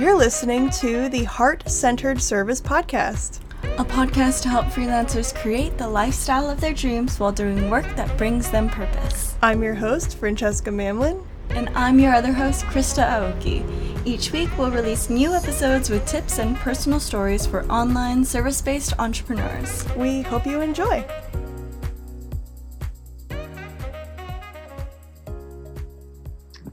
You're 0.00 0.16
listening 0.16 0.70
to 0.80 1.10
the 1.10 1.24
Heart 1.24 1.68
Centered 1.68 2.22
Service 2.22 2.58
Podcast, 2.58 3.40
a 3.76 3.84
podcast 3.84 4.40
to 4.44 4.48
help 4.48 4.64
freelancers 4.64 5.34
create 5.34 5.76
the 5.76 5.86
lifestyle 5.86 6.48
of 6.48 6.58
their 6.58 6.72
dreams 6.72 7.20
while 7.20 7.32
doing 7.32 7.68
work 7.68 7.84
that 7.96 8.16
brings 8.16 8.50
them 8.50 8.70
purpose. 8.70 9.36
I'm 9.42 9.62
your 9.62 9.74
host, 9.74 10.16
Francesca 10.16 10.70
Mamlin. 10.70 11.22
And 11.50 11.68
I'm 11.74 11.98
your 11.98 12.14
other 12.14 12.32
host, 12.32 12.64
Krista 12.64 13.06
Aoki. 13.06 14.06
Each 14.06 14.32
week, 14.32 14.48
we'll 14.56 14.70
release 14.70 15.10
new 15.10 15.34
episodes 15.34 15.90
with 15.90 16.06
tips 16.06 16.38
and 16.38 16.56
personal 16.56 16.98
stories 16.98 17.46
for 17.46 17.70
online 17.70 18.24
service 18.24 18.62
based 18.62 18.94
entrepreneurs. 18.98 19.84
We 19.96 20.22
hope 20.22 20.46
you 20.46 20.62
enjoy. 20.62 21.04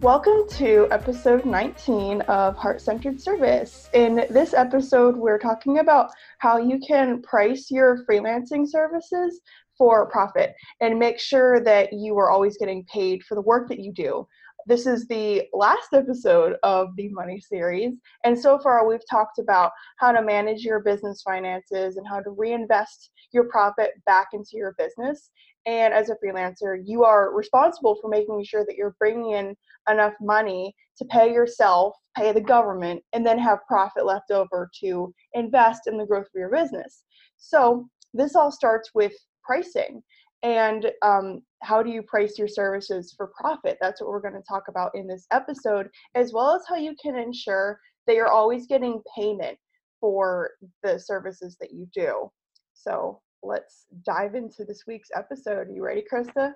Welcome 0.01 0.43
to 0.57 0.87
episode 0.91 1.43
19 1.43 2.21
of 2.21 2.55
Heart 2.55 2.81
Centered 2.81 3.19
Service. 3.19 3.89
In 3.95 4.27
this 4.29 4.53
episode, 4.53 5.17
we're 5.17 5.39
talking 5.39 5.79
about 5.79 6.11
how 6.37 6.57
you 6.57 6.79
can 6.79 7.19
price 7.23 7.71
your 7.71 8.05
freelancing 8.05 8.67
services 8.67 9.41
for 9.75 10.07
profit 10.11 10.53
and 10.81 10.99
make 10.99 11.19
sure 11.19 11.61
that 11.61 11.91
you 11.93 12.15
are 12.19 12.29
always 12.29 12.57
getting 12.59 12.85
paid 12.85 13.23
for 13.23 13.33
the 13.33 13.41
work 13.41 13.67
that 13.69 13.79
you 13.79 13.91
do. 13.91 14.27
This 14.67 14.85
is 14.85 15.07
the 15.07 15.47
last 15.51 15.87
episode 15.93 16.57
of 16.61 16.95
the 16.95 17.09
money 17.09 17.39
series. 17.39 17.93
And 18.23 18.37
so 18.37 18.59
far, 18.59 18.87
we've 18.87 19.09
talked 19.09 19.39
about 19.39 19.71
how 19.97 20.11
to 20.11 20.21
manage 20.21 20.61
your 20.61 20.81
business 20.81 21.23
finances 21.23 21.97
and 21.97 22.07
how 22.07 22.19
to 22.19 22.29
reinvest 22.29 23.09
your 23.31 23.45
profit 23.45 23.93
back 24.05 24.27
into 24.33 24.51
your 24.57 24.75
business 24.77 25.31
and 25.67 25.93
as 25.93 26.09
a 26.09 26.15
freelancer, 26.15 26.81
you 26.83 27.03
are 27.03 27.35
responsible 27.35 27.97
for 28.01 28.09
making 28.09 28.41
sure 28.45 28.65
that 28.65 28.77
you're 28.77 28.95
bringing 28.99 29.31
in 29.31 29.53
enough 29.89 30.13
money 30.21 30.73
to 30.97 31.05
pay 31.05 31.31
yourself, 31.31 31.93
pay 32.15 32.31
the 32.31 32.41
government, 32.41 33.03
and 33.11 33.25
then 33.25 33.37
have 33.37 33.59
profit 33.67 34.05
left 34.05 34.31
over 34.31 34.69
to 34.79 35.13
invest 35.33 35.81
in 35.87 35.97
the 35.97 36.05
growth 36.05 36.25
of 36.25 36.39
your 36.39 36.49
business. 36.49 37.03
So, 37.35 37.87
this 38.13 38.33
all 38.33 38.49
starts 38.49 38.91
with 38.95 39.11
pricing. 39.43 40.01
And 40.41 40.89
um, 41.01 41.41
how 41.63 41.83
do 41.83 41.89
you 41.89 42.01
price 42.03 42.37
your 42.37 42.47
services 42.47 43.13
for 43.17 43.31
profit? 43.39 43.77
That's 43.81 43.99
what 43.99 44.09
we're 44.09 44.21
going 44.21 44.35
to 44.35 44.47
talk 44.47 44.63
about 44.69 44.91
in 44.95 45.05
this 45.05 45.25
episode, 45.31 45.89
as 46.15 46.31
well 46.31 46.55
as 46.55 46.61
how 46.69 46.75
you 46.75 46.95
can 47.03 47.17
ensure 47.17 47.77
that 48.05 48.15
you're 48.15 48.31
always 48.31 48.67
getting 48.67 49.01
payment 49.15 49.57
for 49.99 50.51
the 50.81 50.97
services 50.97 51.57
that 51.59 51.73
you 51.73 51.87
do. 51.93 52.31
So, 52.73 53.19
let's 53.43 53.85
dive 54.05 54.35
into 54.35 54.65
this 54.65 54.83
week's 54.87 55.09
episode. 55.15 55.67
Are 55.67 55.71
you 55.71 55.83
ready, 55.83 56.03
Krista? 56.11 56.53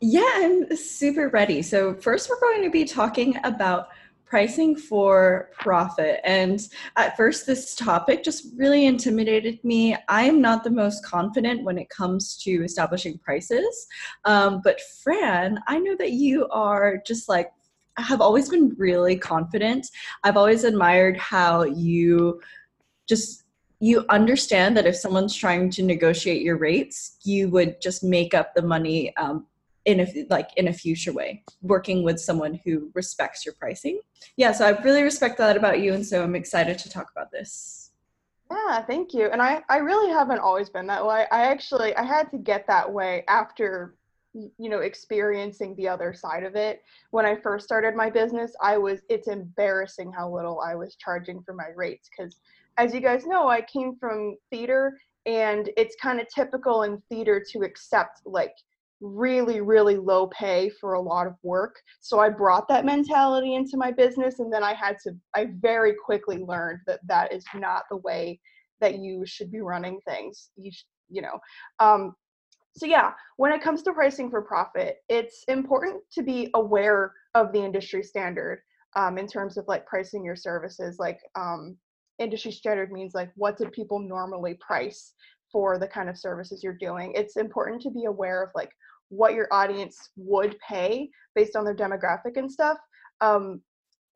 Yeah, 0.00 0.30
I'm 0.34 0.76
super 0.76 1.28
ready. 1.28 1.62
So, 1.62 1.94
first, 1.94 2.30
we're 2.30 2.40
going 2.40 2.62
to 2.62 2.70
be 2.70 2.84
talking 2.84 3.36
about 3.44 3.88
pricing 4.24 4.76
for 4.76 5.50
profit. 5.58 6.20
And 6.24 6.60
at 6.96 7.16
first, 7.16 7.46
this 7.46 7.74
topic 7.74 8.22
just 8.22 8.46
really 8.56 8.86
intimidated 8.86 9.62
me. 9.64 9.96
I 10.08 10.22
am 10.22 10.40
not 10.40 10.62
the 10.62 10.70
most 10.70 11.04
confident 11.04 11.64
when 11.64 11.76
it 11.76 11.90
comes 11.90 12.36
to 12.44 12.62
establishing 12.64 13.18
prices. 13.18 13.86
Um, 14.24 14.60
but, 14.62 14.80
Fran, 15.02 15.58
I 15.66 15.80
know 15.80 15.96
that 15.96 16.12
you 16.12 16.48
are 16.48 17.02
just 17.04 17.28
like, 17.28 17.50
have 17.96 18.20
always 18.20 18.48
been 18.48 18.74
really 18.78 19.16
confident. 19.16 19.86
I've 20.22 20.36
always 20.36 20.64
admired 20.64 21.18
how 21.18 21.64
you 21.64 22.40
just 23.08 23.44
you 23.80 24.04
understand 24.10 24.76
that 24.76 24.86
if 24.86 24.94
someone's 24.94 25.34
trying 25.34 25.70
to 25.70 25.82
negotiate 25.82 26.42
your 26.42 26.58
rates, 26.58 27.16
you 27.24 27.48
would 27.48 27.80
just 27.80 28.04
make 28.04 28.34
up 28.34 28.54
the 28.54 28.62
money 28.62 29.16
um, 29.16 29.46
in 29.86 30.00
a 30.00 30.26
like 30.28 30.50
in 30.56 30.68
a 30.68 30.72
future 30.72 31.12
way, 31.12 31.42
working 31.62 32.02
with 32.02 32.20
someone 32.20 32.60
who 32.64 32.90
respects 32.94 33.44
your 33.44 33.54
pricing. 33.54 33.98
Yeah, 34.36 34.52
so 34.52 34.66
I 34.66 34.78
really 34.82 35.02
respect 35.02 35.38
that 35.38 35.56
about 35.56 35.80
you, 35.80 35.94
and 35.94 36.06
so 36.06 36.22
I'm 36.22 36.36
excited 36.36 36.78
to 36.78 36.90
talk 36.90 37.10
about 37.10 37.32
this. 37.32 37.90
Yeah, 38.50 38.82
thank 38.82 39.14
you. 39.14 39.26
And 39.26 39.40
I 39.40 39.62
I 39.70 39.78
really 39.78 40.12
haven't 40.12 40.40
always 40.40 40.68
been 40.68 40.86
that 40.88 41.04
way. 41.06 41.24
I 41.32 41.46
actually 41.46 41.96
I 41.96 42.02
had 42.02 42.30
to 42.32 42.38
get 42.38 42.66
that 42.66 42.92
way 42.92 43.24
after 43.28 43.94
you 44.34 44.68
know 44.68 44.80
experiencing 44.80 45.74
the 45.74 45.88
other 45.88 46.14
side 46.14 46.44
of 46.44 46.54
it 46.54 46.82
when 47.10 47.26
i 47.26 47.34
first 47.34 47.64
started 47.64 47.96
my 47.96 48.08
business 48.08 48.52
i 48.62 48.78
was 48.78 49.00
it's 49.08 49.26
embarrassing 49.26 50.12
how 50.12 50.32
little 50.32 50.60
i 50.60 50.72
was 50.72 50.94
charging 50.94 51.42
for 51.42 51.52
my 51.52 51.66
rates 51.74 52.08
because 52.08 52.36
as 52.80 52.94
you 52.94 53.00
guys 53.00 53.26
know, 53.26 53.46
I 53.46 53.60
came 53.60 53.94
from 54.00 54.36
theater, 54.48 54.96
and 55.26 55.68
it's 55.76 55.94
kind 56.00 56.18
of 56.18 56.26
typical 56.34 56.84
in 56.84 57.02
theater 57.10 57.44
to 57.50 57.58
accept 57.60 58.22
like 58.24 58.54
really, 59.02 59.60
really 59.60 59.96
low 59.96 60.28
pay 60.28 60.70
for 60.80 60.94
a 60.94 61.00
lot 61.00 61.26
of 61.26 61.34
work. 61.42 61.76
So 62.00 62.20
I 62.20 62.30
brought 62.30 62.68
that 62.68 62.86
mentality 62.86 63.54
into 63.54 63.76
my 63.76 63.90
business, 63.90 64.38
and 64.38 64.50
then 64.50 64.64
I 64.64 64.72
had 64.72 64.96
to, 65.04 65.12
I 65.34 65.48
very 65.60 65.92
quickly 65.92 66.38
learned 66.38 66.80
that 66.86 67.00
that 67.06 67.34
is 67.34 67.44
not 67.54 67.82
the 67.90 67.98
way 67.98 68.40
that 68.80 68.98
you 68.98 69.24
should 69.26 69.52
be 69.52 69.60
running 69.60 70.00
things. 70.08 70.48
You, 70.56 70.72
sh- 70.72 70.86
you 71.10 71.20
know, 71.20 71.38
um, 71.80 72.14
so 72.74 72.86
yeah, 72.86 73.12
when 73.36 73.52
it 73.52 73.62
comes 73.62 73.82
to 73.82 73.92
pricing 73.92 74.30
for 74.30 74.40
profit, 74.40 74.98
it's 75.10 75.44
important 75.48 76.02
to 76.12 76.22
be 76.22 76.48
aware 76.54 77.12
of 77.34 77.52
the 77.52 77.62
industry 77.62 78.02
standard 78.02 78.62
um, 78.96 79.18
in 79.18 79.26
terms 79.26 79.58
of 79.58 79.66
like 79.68 79.86
pricing 79.86 80.24
your 80.24 80.36
services. 80.36 80.96
Like 80.98 81.18
um, 81.34 81.76
industry 82.20 82.52
standard 82.52 82.92
means 82.92 83.14
like 83.14 83.30
what 83.34 83.58
do 83.58 83.66
people 83.66 83.98
normally 83.98 84.54
price 84.60 85.14
for 85.50 85.78
the 85.78 85.88
kind 85.88 86.08
of 86.08 86.16
services 86.16 86.62
you're 86.62 86.74
doing? 86.74 87.12
It's 87.16 87.36
important 87.36 87.82
to 87.82 87.90
be 87.90 88.04
aware 88.04 88.42
of 88.42 88.50
like 88.54 88.70
what 89.10 89.34
your 89.34 89.48
audience 89.52 90.10
would 90.16 90.56
pay 90.66 91.10
based 91.34 91.56
on 91.56 91.64
their 91.64 91.74
demographic 91.74 92.36
and 92.36 92.50
stuff 92.50 92.78
um 93.20 93.60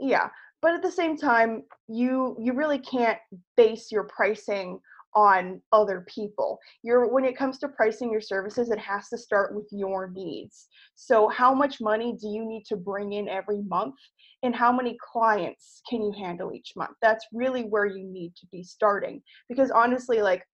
yeah 0.01 0.29
but 0.63 0.73
at 0.73 0.83
the 0.83 0.91
same 0.91 1.17
time 1.17 1.63
you 1.89 2.37
you 2.41 2.55
really 2.55 2.79
can't 2.79 3.19
base 3.57 3.93
your 3.93 4.05
pricing 4.05 4.79
on 5.15 5.61
other 5.73 6.05
people. 6.09 6.59
You're 6.83 7.13
when 7.13 7.25
it 7.25 7.37
comes 7.37 7.59
to 7.59 7.69
pricing 7.69 8.11
your 8.11 8.21
services, 8.21 8.71
it 8.71 8.79
has 8.79 9.09
to 9.11 9.19
start 9.19 9.55
with 9.55 9.69
your 9.71 10.11
needs. 10.11 10.69
So 10.97 11.29
how 11.29 11.55
much 11.55 11.81
money 11.81 12.17
do 12.21 12.29
you 12.29 12.45
need 12.45 12.65
to 12.67 12.77
bring 12.77 13.13
in 13.13 13.29
every 13.29 13.63
month 13.63 13.95
and 14.43 14.55
how 14.55 14.73
many 14.73 14.97
clients 15.13 15.81
can 15.89 16.03
you 16.03 16.13
handle 16.13 16.53
each 16.53 16.73
month? 16.77 16.97
That's 17.01 17.25
really 17.33 17.63
where 17.63 17.87
you 17.87 18.05
need 18.05 18.35
to 18.37 18.47
be 18.53 18.63
starting 18.63 19.23
because 19.49 19.71
honestly 19.71 20.21
like 20.21 20.45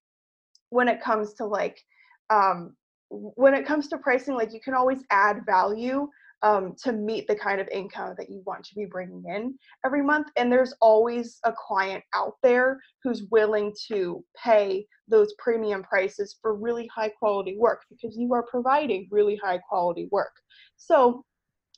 when 0.70 0.88
it 0.88 1.02
comes 1.02 1.34
to 1.34 1.44
like 1.44 1.80
um 2.30 2.76
when 3.10 3.54
it 3.54 3.66
comes 3.66 3.88
to 3.88 3.98
pricing 3.98 4.34
like 4.34 4.52
you 4.52 4.60
can 4.60 4.74
always 4.74 5.02
add 5.10 5.44
value 5.44 6.08
um, 6.42 6.74
to 6.82 6.92
meet 6.92 7.26
the 7.26 7.34
kind 7.34 7.60
of 7.60 7.68
income 7.68 8.14
that 8.18 8.30
you 8.30 8.42
want 8.46 8.64
to 8.64 8.74
be 8.74 8.86
bringing 8.86 9.24
in 9.26 9.58
every 9.84 10.02
month. 10.02 10.28
And 10.36 10.50
there's 10.50 10.74
always 10.80 11.38
a 11.44 11.52
client 11.52 12.02
out 12.14 12.34
there 12.42 12.80
who's 13.02 13.24
willing 13.30 13.74
to 13.88 14.24
pay 14.42 14.86
those 15.08 15.34
premium 15.38 15.82
prices 15.82 16.36
for 16.40 16.54
really 16.54 16.88
high 16.94 17.10
quality 17.10 17.56
work 17.58 17.82
because 17.90 18.16
you 18.16 18.32
are 18.32 18.44
providing 18.44 19.08
really 19.10 19.36
high 19.36 19.58
quality 19.58 20.08
work. 20.10 20.32
So 20.76 21.24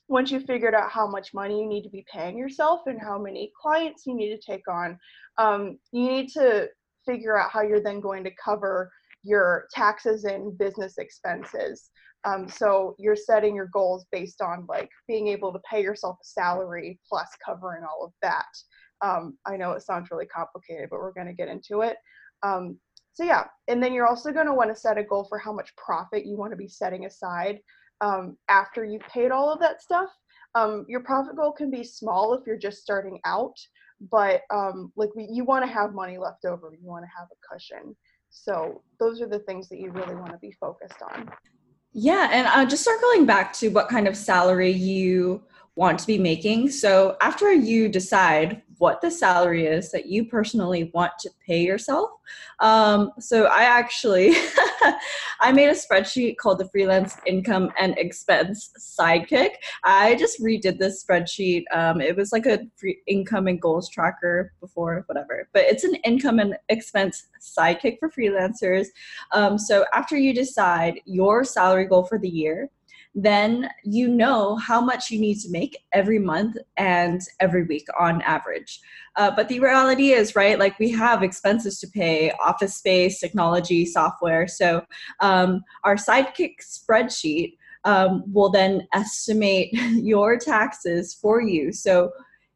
once 0.07 0.31
you've 0.31 0.45
figured 0.45 0.75
out 0.75 0.91
how 0.91 1.07
much 1.07 1.33
money 1.33 1.59
you 1.59 1.67
need 1.67 1.83
to 1.83 1.89
be 1.89 2.05
paying 2.11 2.37
yourself 2.37 2.81
and 2.85 3.01
how 3.01 3.17
many 3.17 3.51
clients 3.59 4.05
you 4.05 4.15
need 4.15 4.29
to 4.35 4.51
take 4.51 4.67
on, 4.67 4.97
um, 5.37 5.79
you 5.91 6.07
need 6.07 6.29
to 6.29 6.67
figure 7.05 7.37
out 7.37 7.51
how 7.51 7.61
you're 7.61 7.83
then 7.83 7.99
going 7.99 8.23
to 8.23 8.31
cover 8.43 8.91
your 9.23 9.67
taxes 9.73 10.25
and 10.25 10.57
business 10.57 10.97
expenses. 10.97 11.89
Um, 12.25 12.47
so 12.47 12.95
you're 12.97 13.15
setting 13.15 13.55
your 13.55 13.67
goals 13.67 14.05
based 14.11 14.41
on 14.41 14.65
like 14.67 14.89
being 15.07 15.27
able 15.27 15.51
to 15.51 15.59
pay 15.69 15.81
yourself 15.81 16.17
a 16.21 16.25
salary 16.25 16.99
plus 17.07 17.27
covering 17.45 17.83
all 17.83 18.05
of 18.05 18.13
that. 18.21 18.45
Um, 19.01 19.37
I 19.45 19.57
know 19.57 19.71
it 19.71 19.81
sounds 19.81 20.09
really 20.11 20.25
complicated, 20.25 20.89
but 20.89 20.99
we're 20.99 21.11
going 21.11 21.27
to 21.27 21.33
get 21.33 21.49
into 21.49 21.81
it. 21.81 21.97
Um, 22.41 22.77
so 23.13 23.23
yeah, 23.23 23.45
and 23.67 23.83
then 23.83 23.93
you're 23.93 24.07
also 24.07 24.31
going 24.31 24.47
to 24.47 24.53
want 24.53 24.73
to 24.73 24.79
set 24.79 24.97
a 24.97 25.03
goal 25.03 25.25
for 25.27 25.37
how 25.37 25.53
much 25.53 25.75
profit 25.75 26.25
you 26.25 26.37
want 26.37 26.51
to 26.51 26.57
be 26.57 26.67
setting 26.67 27.05
aside 27.05 27.59
um, 28.01 28.37
after 28.49 28.83
you've 28.83 29.01
paid 29.03 29.31
all 29.31 29.51
of 29.51 29.59
that 29.59 29.81
stuff. 29.81 30.09
Um, 30.55 30.85
your 30.87 31.01
profit 31.01 31.35
goal 31.35 31.51
can 31.51 31.69
be 31.69 31.83
small 31.83 32.33
if 32.33 32.45
you're 32.47 32.57
just 32.57 32.81
starting 32.81 33.19
out, 33.25 33.55
but 34.11 34.41
um, 34.51 34.91
like 34.95 35.09
we, 35.15 35.27
you 35.31 35.45
want 35.45 35.65
to 35.65 35.71
have 35.71 35.93
money 35.93 36.17
left 36.17 36.45
over. 36.45 36.71
You 36.73 36.87
want 36.87 37.05
to 37.05 37.11
have 37.17 37.27
a 37.31 37.53
cushion. 37.53 37.95
So 38.29 38.81
those 38.99 39.21
are 39.21 39.27
the 39.27 39.39
things 39.39 39.69
that 39.69 39.79
you 39.79 39.91
really 39.91 40.15
want 40.15 40.31
to 40.31 40.37
be 40.39 40.55
focused 40.59 41.01
on. 41.13 41.29
Yeah, 41.93 42.29
and 42.31 42.47
uh, 42.47 42.65
just 42.69 42.83
circling 42.83 43.25
back 43.25 43.53
to 43.53 43.69
what 43.69 43.87
kind 43.87 44.07
of 44.07 44.17
salary 44.17 44.71
you 44.71 45.41
want 45.75 45.99
to 45.99 46.07
be 46.07 46.17
making. 46.17 46.69
So 46.69 47.17
after 47.21 47.51
you 47.51 47.89
decide 47.89 48.61
what 48.77 49.01
the 49.01 49.09
salary 49.09 49.65
is 49.65 49.91
that 49.91 50.07
you 50.07 50.25
personally 50.25 50.91
want 50.93 51.13
to 51.19 51.29
pay 51.45 51.63
yourself, 51.63 52.11
um, 52.59 53.11
so 53.19 53.45
I 53.45 53.63
actually 53.63 54.33
I 55.39 55.51
made 55.51 55.69
a 55.69 55.73
spreadsheet 55.73 56.37
called 56.37 56.59
the 56.59 56.69
freelance 56.69 57.17
income 57.25 57.71
and 57.79 57.97
expense 57.97 58.71
sidekick. 58.79 59.51
I 59.83 60.15
just 60.15 60.41
redid 60.41 60.77
this 60.77 61.03
spreadsheet. 61.03 61.63
Um, 61.73 62.01
it 62.01 62.15
was 62.15 62.31
like 62.31 62.45
a 62.45 62.59
free 62.75 62.99
income 63.07 63.47
and 63.47 63.61
goals 63.61 63.89
tracker 63.89 64.53
before, 64.59 65.03
whatever. 65.07 65.49
But 65.53 65.63
it's 65.63 65.83
an 65.83 65.95
income 66.05 66.39
and 66.39 66.55
expense 66.69 67.27
sidekick 67.41 67.99
for 67.99 68.09
freelancers. 68.09 68.87
Um, 69.31 69.57
so 69.57 69.85
after 69.93 70.17
you 70.17 70.33
decide 70.33 70.99
your 71.05 71.43
salary 71.43 71.85
goal 71.85 72.03
for 72.03 72.17
the 72.17 72.29
year, 72.29 72.69
then 73.15 73.69
you 73.83 74.07
know 74.07 74.55
how 74.55 74.81
much 74.81 75.11
you 75.11 75.19
need 75.19 75.39
to 75.39 75.49
make 75.49 75.77
every 75.91 76.19
month 76.19 76.57
and 76.77 77.21
every 77.39 77.63
week 77.63 77.85
on 77.99 78.21
average. 78.23 78.81
Uh, 79.15 79.29
but 79.35 79.47
the 79.49 79.59
reality 79.59 80.11
is, 80.11 80.35
right, 80.35 80.57
like 80.57 80.77
we 80.79 80.89
have 80.89 81.21
expenses 81.21 81.79
to 81.79 81.87
pay 81.87 82.31
office 82.43 82.75
space, 82.75 83.19
technology, 83.19 83.85
software. 83.85 84.47
So 84.47 84.83
um, 85.19 85.63
our 85.83 85.95
Sidekick 85.95 86.55
spreadsheet 86.61 87.57
um, 87.83 88.23
will 88.33 88.49
then 88.49 88.87
estimate 88.93 89.71
your 89.91 90.37
taxes 90.37 91.13
for 91.13 91.41
you. 91.41 91.71
So 91.71 92.11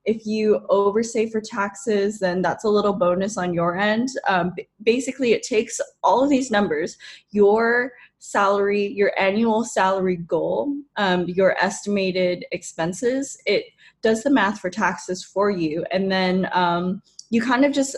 if 0.05 0.25
you 0.25 0.61
oversave 0.69 1.33
for 1.33 1.41
taxes, 1.41 2.17
then 2.17 2.41
that's 2.41 2.63
a 2.63 2.69
little 2.69 2.93
bonus 2.93 3.37
on 3.37 3.53
your 3.53 3.77
end. 3.77 4.07
Um, 4.27 4.53
basically, 4.81 5.33
it 5.33 5.43
takes 5.43 5.81
all 6.01 6.23
of 6.23 6.29
these 6.29 6.49
numbers, 6.49 6.97
your 7.31 7.91
salary, 8.19 8.87
your 8.87 9.11
annual 9.19 9.63
salary 9.63 10.17
goal, 10.17 10.75
um, 10.95 11.27
your 11.27 11.55
estimated 11.63 12.45
expenses, 12.51 13.37
it 13.45 13.65
does 14.01 14.23
the 14.23 14.29
math 14.29 14.59
for 14.59 14.69
taxes 14.69 15.23
for 15.23 15.49
you. 15.49 15.85
And 15.91 16.11
then 16.11 16.49
um, 16.51 17.01
you 17.29 17.41
kind 17.41 17.65
of 17.65 17.73
just 17.73 17.95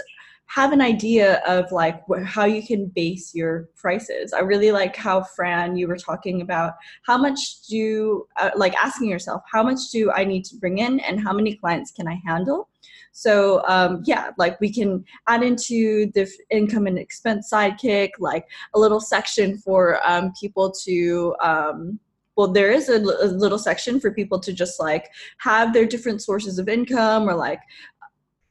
have 0.50 0.72
an 0.72 0.82
idea 0.82 1.42
of 1.48 1.72
like 1.72 2.02
wh- 2.08 2.24
how 2.24 2.46
you 2.46 2.66
can 2.66 2.88
base 2.88 3.36
your 3.36 3.70
prices. 3.76 4.34
I 4.34 4.40
really 4.40 4.72
like 4.72 4.96
how 4.96 5.24
Fran 5.24 5.78
you 5.78 5.88
were 5.88 5.98
talking 5.98 6.42
about 6.42 6.74
how 7.04 7.18
much 7.18 7.62
do 7.68 8.26
uh, 8.38 8.50
like 8.56 8.74
asking 8.76 9.10
yourself 9.10 9.44
how 9.52 9.62
much 9.62 9.80
do 9.92 10.12
I 10.12 10.26
need 10.26 10.44
to 10.46 10.58
bring 10.58 10.80
in 10.80 11.00
and 11.02 11.22
how 11.22 11.34
many 11.34 11.56
clients 11.56 11.92
can 11.92 12.08
I 12.08 12.20
handle. 12.26 12.68
So 13.12 13.64
um, 13.68 14.02
yeah, 14.06 14.32
like 14.38 14.60
we 14.60 14.74
can 14.74 15.06
add 15.28 15.44
into 15.44 16.12
the 16.14 16.28
income 16.50 16.88
and 16.88 16.98
expense 16.98 17.52
sidekick 17.54 18.12
like 18.20 18.46
a 18.74 18.80
little 18.80 19.02
section 19.02 19.58
for 19.58 20.00
um, 20.04 20.34
people 20.40 20.72
to. 20.86 21.36
Um, 21.42 22.00
well 22.36 22.48
there 22.54 22.72
is 22.72 22.88
a, 22.88 22.96
a, 22.96 23.28
little 23.28 23.60
section 23.60 24.00
for 24.00 24.12
people 24.14 24.40
to 24.40 24.54
just 24.54 24.80
like 24.80 25.10
have 25.40 25.74
their 25.74 25.86
different 25.86 26.22
sources 26.22 26.58
of 26.58 26.70
income 26.70 27.28
or 27.28 27.36
like 27.36 27.60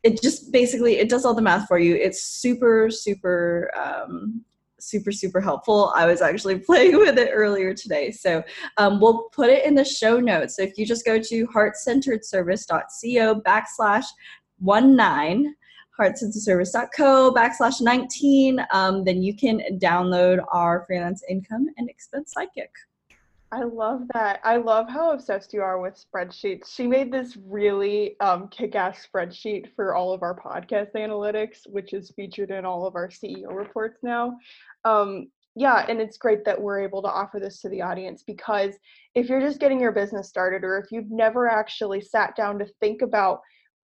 it 0.03 0.23
just 0.23 0.53
basically 0.53 0.99
it 0.99 1.09
does 1.09 1.25
all 1.25 1.35
the 1.35 1.43
math 1.43 1.67
for 1.67 1.79
you. 1.79 1.95
It's 1.95 2.25
super 2.25 2.91
super 2.91 3.71
um, 3.77 4.45
super 4.79 5.13
super 5.13 5.41
helpful. 5.41 5.93
I 5.95 6.07
was 6.07 6.23
actually 6.23 6.59
playing 6.67 6.97
with 6.99 7.19
it 7.19 7.31
earlier 7.33 7.75
today. 7.75 8.11
So 8.11 8.43
um, 8.77 9.01
we'll 9.01 9.25
put 9.33 9.51
it 9.51 9.65
in 9.65 9.75
the 9.75 9.85
show 9.85 10.21
notes. 10.21 10.57
So 10.57 10.63
if 10.63 10.79
you 10.79 10.87
just 10.87 11.05
go 11.05 11.19
to 11.21 11.47
heartcenteredservice.co 11.49 13.41
backslash 13.43 14.05
one 14.59 14.97
nine 14.97 15.55
heartcenteredservice.co 15.99 17.35
backslash 17.35 17.81
19 17.81 18.65
um, 18.73 19.05
then 19.05 19.21
you 19.21 19.35
can 19.35 19.61
download 19.79 20.39
our 20.53 20.85
freelance 20.87 21.25
income 21.29 21.67
and 21.77 21.91
expense 21.91 22.33
sidekick 22.37 22.71
I 23.51 23.63
love 23.63 24.03
that. 24.13 24.41
I 24.45 24.59
love 24.59 24.91
how 24.91 25.13
obsessed 25.13 25.55
you 25.55 25.63
are 25.63 25.81
with 25.81 25.95
spreadsheets. 25.95 26.75
She 26.75 26.87
made 26.87 27.11
this 27.11 27.39
really 27.47 28.19
um, 28.21 28.49
kick 28.49 28.75
ass 28.75 29.07
spreadsheet 29.07 29.75
for 29.75 29.95
all 29.95 30.13
of 30.13 30.23
our 30.23 30.39
podcast 30.39 30.93
analytics, 30.95 31.61
which 31.67 31.95
is 31.95 32.13
featured 32.15 32.51
in 32.51 32.67
all 32.67 32.87
of 32.87 32.95
our 32.95 33.09
CEO 33.09 33.55
reports 33.55 34.01
now. 34.03 34.37
Um, 34.85 35.29
yeah, 35.57 35.87
and 35.89 35.99
it's 35.99 36.19
great 36.19 36.45
that 36.45 36.61
we're 36.61 36.81
able 36.81 37.01
to 37.03 37.09
offer 37.09 37.41
this 37.41 37.63
to 37.63 37.71
the 37.71 37.81
audience 37.81 38.23
because 38.23 38.75
if 39.15 39.31
you're 39.31 39.41
just 39.41 39.61
getting 39.61 39.81
your 39.81 39.93
business 39.93 40.29
started 40.29 40.63
or 40.63 40.79
if 40.79 40.93
you've 40.93 41.11
never 41.11 41.49
actually 41.49 42.03
sat 42.03 42.37
down 42.37 42.59
to 42.59 42.67
think 42.81 43.01
about 43.01 43.41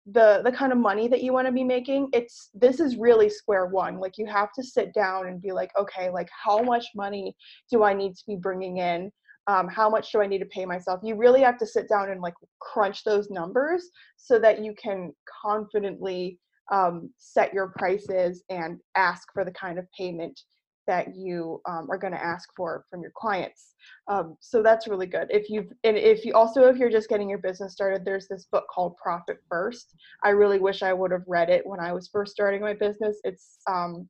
the 0.06 0.40
the 0.44 0.50
kind 0.50 0.72
of 0.72 0.78
money 0.78 1.06
that 1.06 1.22
you 1.22 1.32
want 1.32 1.46
to 1.46 1.52
be 1.52 1.62
making 1.62 2.08
it's 2.12 2.50
this 2.54 2.80
is 2.80 2.96
really 2.96 3.30
square 3.30 3.66
one 3.66 4.00
like 4.00 4.18
you 4.18 4.26
have 4.26 4.52
to 4.52 4.60
sit 4.60 4.92
down 4.92 5.28
and 5.28 5.40
be 5.40 5.52
like 5.52 5.70
okay 5.78 6.10
like 6.10 6.28
how 6.44 6.60
much 6.60 6.86
money 6.96 7.36
do 7.70 7.84
i 7.84 7.94
need 7.94 8.12
to 8.16 8.24
be 8.26 8.34
bringing 8.34 8.78
in 8.78 9.12
um, 9.46 9.68
how 9.68 9.90
much 9.90 10.12
do 10.12 10.20
I 10.20 10.26
need 10.26 10.38
to 10.38 10.46
pay 10.46 10.64
myself? 10.64 11.00
You 11.02 11.16
really 11.16 11.40
have 11.40 11.58
to 11.58 11.66
sit 11.66 11.88
down 11.88 12.10
and 12.10 12.20
like 12.20 12.34
crunch 12.60 13.04
those 13.04 13.30
numbers 13.30 13.88
so 14.16 14.38
that 14.38 14.62
you 14.64 14.74
can 14.80 15.12
confidently 15.42 16.38
um, 16.70 17.10
set 17.18 17.52
your 17.52 17.72
prices 17.76 18.44
and 18.48 18.78
ask 18.96 19.28
for 19.34 19.44
the 19.44 19.50
kind 19.52 19.78
of 19.78 19.86
payment 19.98 20.40
that 20.86 21.14
you 21.14 21.60
um, 21.68 21.88
are 21.90 21.98
going 21.98 22.12
to 22.12 22.24
ask 22.24 22.48
for 22.56 22.84
from 22.90 23.02
your 23.02 23.12
clients. 23.16 23.74
Um, 24.08 24.36
so 24.40 24.62
that's 24.62 24.88
really 24.88 25.06
good. 25.06 25.28
If 25.30 25.48
you've 25.48 25.70
and 25.84 25.96
if 25.96 26.24
you 26.24 26.34
also 26.34 26.64
if 26.64 26.76
you're 26.76 26.90
just 26.90 27.08
getting 27.08 27.28
your 27.28 27.38
business 27.38 27.72
started, 27.72 28.04
there's 28.04 28.26
this 28.28 28.46
book 28.50 28.64
called 28.72 28.96
Profit 28.96 29.38
First. 29.48 29.94
I 30.24 30.30
really 30.30 30.58
wish 30.58 30.82
I 30.82 30.92
would 30.92 31.12
have 31.12 31.22
read 31.28 31.50
it 31.50 31.66
when 31.66 31.78
I 31.78 31.92
was 31.92 32.08
first 32.08 32.32
starting 32.32 32.60
my 32.60 32.74
business. 32.74 33.18
It's 33.22 33.58
um, 33.68 34.08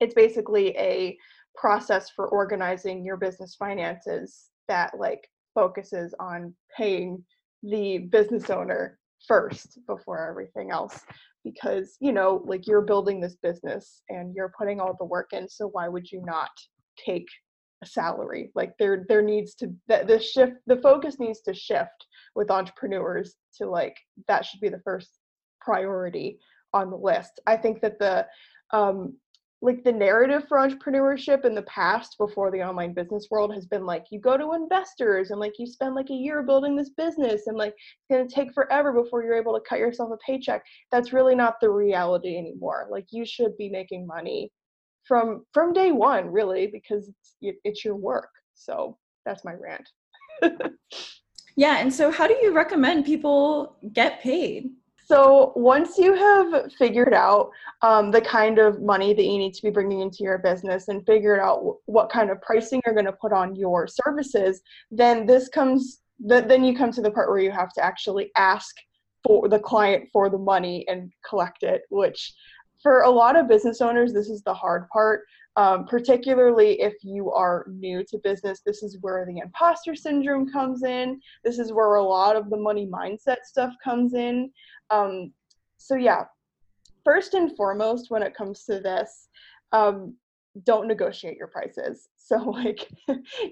it's 0.00 0.14
basically 0.14 0.76
a 0.76 1.16
process 1.54 2.10
for 2.10 2.28
organizing 2.28 3.04
your 3.04 3.16
business 3.16 3.54
finances 3.54 4.50
that 4.68 4.98
like 4.98 5.28
focuses 5.54 6.14
on 6.18 6.54
paying 6.76 7.24
the 7.62 7.98
business 7.98 8.50
owner 8.50 8.98
first 9.26 9.78
before 9.86 10.28
everything 10.28 10.70
else. 10.70 11.00
Because 11.44 11.96
you 12.00 12.12
know 12.12 12.42
like 12.44 12.66
you're 12.66 12.82
building 12.82 13.20
this 13.20 13.36
business 13.42 14.02
and 14.08 14.34
you're 14.34 14.52
putting 14.56 14.80
all 14.80 14.96
the 14.98 15.04
work 15.04 15.32
in 15.32 15.48
so 15.48 15.68
why 15.68 15.88
would 15.88 16.10
you 16.10 16.22
not 16.24 16.50
take 17.04 17.26
a 17.82 17.86
salary? 17.86 18.50
Like 18.54 18.74
there 18.78 19.04
there 19.08 19.22
needs 19.22 19.54
to 19.56 19.74
that 19.88 20.06
the 20.06 20.20
shift 20.20 20.54
the 20.66 20.76
focus 20.76 21.18
needs 21.18 21.40
to 21.42 21.54
shift 21.54 22.06
with 22.34 22.50
entrepreneurs 22.50 23.34
to 23.58 23.68
like 23.68 23.96
that 24.28 24.44
should 24.44 24.60
be 24.60 24.68
the 24.68 24.80
first 24.84 25.18
priority 25.60 26.38
on 26.72 26.90
the 26.90 26.96
list. 26.96 27.40
I 27.46 27.56
think 27.56 27.80
that 27.82 27.98
the 27.98 28.26
um 28.72 29.14
like 29.62 29.84
the 29.84 29.92
narrative 29.92 30.44
for 30.48 30.58
entrepreneurship 30.58 31.44
in 31.44 31.54
the 31.54 31.62
past 31.62 32.16
before 32.18 32.50
the 32.50 32.60
online 32.62 32.92
business 32.92 33.28
world 33.30 33.54
has 33.54 33.64
been 33.64 33.86
like 33.86 34.04
you 34.10 34.20
go 34.20 34.36
to 34.36 34.54
investors 34.54 35.30
and 35.30 35.38
like 35.38 35.52
you 35.58 35.66
spend 35.66 35.94
like 35.94 36.10
a 36.10 36.14
year 36.14 36.42
building 36.42 36.74
this 36.74 36.90
business 36.90 37.46
and 37.46 37.56
like 37.56 37.72
it's 37.72 38.08
going 38.10 38.26
to 38.26 38.34
take 38.34 38.52
forever 38.52 38.92
before 38.92 39.22
you're 39.22 39.36
able 39.36 39.54
to 39.54 39.64
cut 39.66 39.78
yourself 39.78 40.10
a 40.12 40.16
paycheck. 40.26 40.62
That's 40.90 41.12
really 41.12 41.36
not 41.36 41.60
the 41.60 41.70
reality 41.70 42.36
anymore. 42.36 42.88
Like 42.90 43.06
you 43.10 43.24
should 43.24 43.56
be 43.56 43.70
making 43.70 44.06
money 44.06 44.50
from 45.06 45.46
from 45.54 45.72
day 45.72 45.92
one 45.92 46.26
really 46.26 46.66
because 46.66 47.08
it's, 47.40 47.58
it's 47.64 47.84
your 47.84 47.96
work. 47.96 48.30
So 48.54 48.98
that's 49.24 49.44
my 49.44 49.54
rant. 49.54 49.88
Yeah 51.56 51.78
and 51.78 51.92
so 51.92 52.10
how 52.10 52.26
do 52.26 52.34
you 52.42 52.52
recommend 52.52 53.04
people 53.04 53.76
get 53.92 54.22
paid 54.22 54.70
so 55.12 55.52
once 55.56 55.98
you 55.98 56.14
have 56.14 56.72
figured 56.72 57.12
out 57.12 57.50
um, 57.82 58.10
the 58.10 58.20
kind 58.22 58.58
of 58.58 58.80
money 58.80 59.12
that 59.12 59.22
you 59.22 59.36
need 59.36 59.52
to 59.52 59.62
be 59.62 59.68
bringing 59.68 60.00
into 60.00 60.24
your 60.24 60.38
business 60.38 60.88
and 60.88 61.04
figured 61.04 61.38
out 61.38 61.56
w- 61.56 61.76
what 61.84 62.08
kind 62.08 62.30
of 62.30 62.40
pricing 62.40 62.80
you're 62.86 62.94
going 62.94 63.04
to 63.04 63.12
put 63.12 63.30
on 63.30 63.54
your 63.54 63.86
services, 63.86 64.62
then 64.90 65.26
this 65.26 65.50
comes. 65.50 66.00
Th- 66.26 66.44
then 66.46 66.64
you 66.64 66.74
come 66.74 66.90
to 66.92 67.02
the 67.02 67.10
part 67.10 67.28
where 67.28 67.40
you 67.40 67.50
have 67.50 67.74
to 67.74 67.84
actually 67.84 68.30
ask 68.36 68.74
for 69.22 69.50
the 69.50 69.58
client 69.58 70.08
for 70.10 70.30
the 70.30 70.38
money 70.38 70.86
and 70.88 71.12
collect 71.28 71.62
it, 71.62 71.82
which 71.90 72.32
for 72.82 73.02
a 73.02 73.10
lot 73.10 73.36
of 73.36 73.48
business 73.48 73.82
owners, 73.82 74.14
this 74.14 74.30
is 74.30 74.42
the 74.42 74.54
hard 74.54 74.88
part. 74.88 75.24
Um, 75.56 75.84
particularly 75.84 76.80
if 76.80 76.94
you 77.02 77.30
are 77.30 77.66
new 77.68 78.02
to 78.08 78.18
business, 78.24 78.62
this 78.64 78.82
is 78.82 78.96
where 79.02 79.26
the 79.26 79.38
imposter 79.38 79.94
syndrome 79.94 80.50
comes 80.50 80.82
in. 80.82 81.20
This 81.44 81.58
is 81.58 81.72
where 81.74 81.96
a 81.96 82.02
lot 82.02 82.36
of 82.36 82.48
the 82.48 82.56
money 82.56 82.86
mindset 82.86 83.44
stuff 83.44 83.74
comes 83.84 84.14
in. 84.14 84.50
Um, 84.88 85.32
so 85.76 85.94
yeah, 85.94 86.24
first 87.04 87.34
and 87.34 87.54
foremost, 87.54 88.10
when 88.10 88.22
it 88.22 88.34
comes 88.34 88.64
to 88.64 88.80
this, 88.80 89.28
um, 89.72 90.14
don't 90.64 90.86
negotiate 90.88 91.36
your 91.36 91.48
prices. 91.48 92.08
So 92.24 92.38
like 92.38 92.88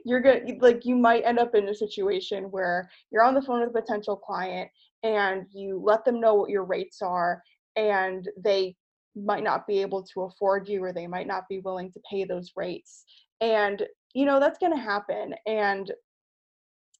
you're 0.06 0.22
good 0.22 0.56
like 0.60 0.86
you 0.86 0.96
might 0.96 1.24
end 1.24 1.38
up 1.38 1.54
in 1.54 1.68
a 1.68 1.74
situation 1.74 2.44
where 2.44 2.88
you're 3.10 3.24
on 3.24 3.34
the 3.34 3.42
phone 3.42 3.60
with 3.60 3.68
a 3.70 3.82
potential 3.82 4.16
client 4.16 4.70
and 5.02 5.44
you 5.52 5.82
let 5.84 6.04
them 6.04 6.18
know 6.18 6.34
what 6.34 6.50
your 6.50 6.64
rates 6.64 7.02
are 7.02 7.42
and 7.76 8.28
they 8.42 8.76
might 9.16 9.42
not 9.42 9.66
be 9.66 9.80
able 9.80 10.02
to 10.02 10.22
afford 10.22 10.68
you 10.68 10.82
or 10.82 10.92
they 10.92 11.06
might 11.06 11.26
not 11.26 11.48
be 11.48 11.60
willing 11.60 11.90
to 11.92 12.00
pay 12.10 12.24
those 12.24 12.52
rates. 12.56 13.04
And 13.40 13.86
you 14.14 14.24
know 14.24 14.40
that's 14.40 14.58
going 14.58 14.74
to 14.74 14.82
happen 14.82 15.34
and 15.46 15.90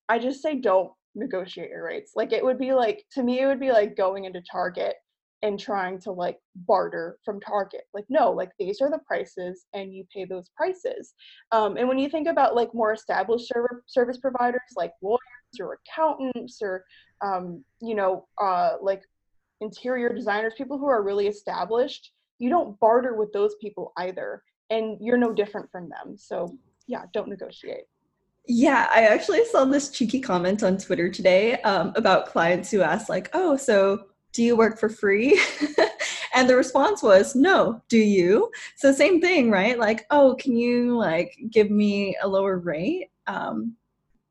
I 0.08 0.18
just 0.18 0.42
say 0.42 0.56
don't 0.56 0.92
negotiate 1.14 1.70
your 1.70 1.84
rates. 1.84 2.12
Like 2.16 2.32
it 2.32 2.44
would 2.44 2.58
be 2.58 2.72
like 2.72 3.04
to 3.12 3.22
me 3.22 3.40
it 3.40 3.46
would 3.46 3.60
be 3.60 3.72
like 3.72 3.96
going 3.96 4.24
into 4.24 4.42
Target 4.50 4.94
and 5.42 5.58
trying 5.58 5.98
to 5.98 6.12
like 6.12 6.38
barter 6.54 7.18
from 7.24 7.40
Target. 7.40 7.82
Like 7.94 8.04
no, 8.08 8.30
like 8.30 8.50
these 8.58 8.80
are 8.80 8.90
the 8.90 9.00
prices 9.06 9.66
and 9.72 9.94
you 9.94 10.04
pay 10.14 10.24
those 10.24 10.50
prices. 10.56 11.14
Um, 11.52 11.76
and 11.76 11.88
when 11.88 11.98
you 11.98 12.08
think 12.08 12.28
about 12.28 12.54
like 12.54 12.74
more 12.74 12.92
established 12.92 13.52
service 13.86 14.18
providers 14.18 14.60
like 14.76 14.92
lawyers 15.02 15.20
or 15.58 15.78
accountants 15.86 16.60
or 16.62 16.84
um, 17.24 17.64
you 17.80 17.94
know 17.94 18.26
uh, 18.40 18.72
like 18.82 19.02
interior 19.60 20.12
designers, 20.12 20.54
people 20.56 20.78
who 20.78 20.88
are 20.88 21.02
really 21.02 21.26
established, 21.26 22.12
you 22.38 22.48
don't 22.48 22.78
barter 22.80 23.14
with 23.14 23.32
those 23.32 23.54
people 23.60 23.92
either. 23.98 24.42
And 24.70 24.98
you're 25.00 25.18
no 25.18 25.32
different 25.32 25.70
from 25.70 25.88
them. 25.88 26.16
So 26.16 26.56
yeah, 26.86 27.04
don't 27.12 27.28
negotiate. 27.28 27.84
Yeah, 28.46 28.88
I 28.92 29.02
actually 29.06 29.44
saw 29.44 29.64
this 29.64 29.90
cheeky 29.90 30.20
comment 30.20 30.62
on 30.62 30.78
Twitter 30.78 31.10
today 31.10 31.60
um, 31.62 31.92
about 31.94 32.26
clients 32.26 32.70
who 32.70 32.80
asked, 32.80 33.08
like, 33.08 33.30
oh, 33.32 33.56
so 33.56 34.06
do 34.32 34.42
you 34.42 34.56
work 34.56 34.78
for 34.78 34.88
free? 34.88 35.40
and 36.34 36.48
the 36.48 36.56
response 36.56 37.02
was, 37.02 37.34
no, 37.34 37.82
do 37.88 37.98
you? 37.98 38.50
So, 38.76 38.92
same 38.92 39.20
thing, 39.20 39.50
right? 39.50 39.78
Like, 39.78 40.06
oh, 40.10 40.36
can 40.38 40.56
you 40.56 40.96
like 40.96 41.36
give 41.50 41.70
me 41.70 42.16
a 42.22 42.28
lower 42.28 42.58
rate? 42.58 43.10
Um, 43.26 43.76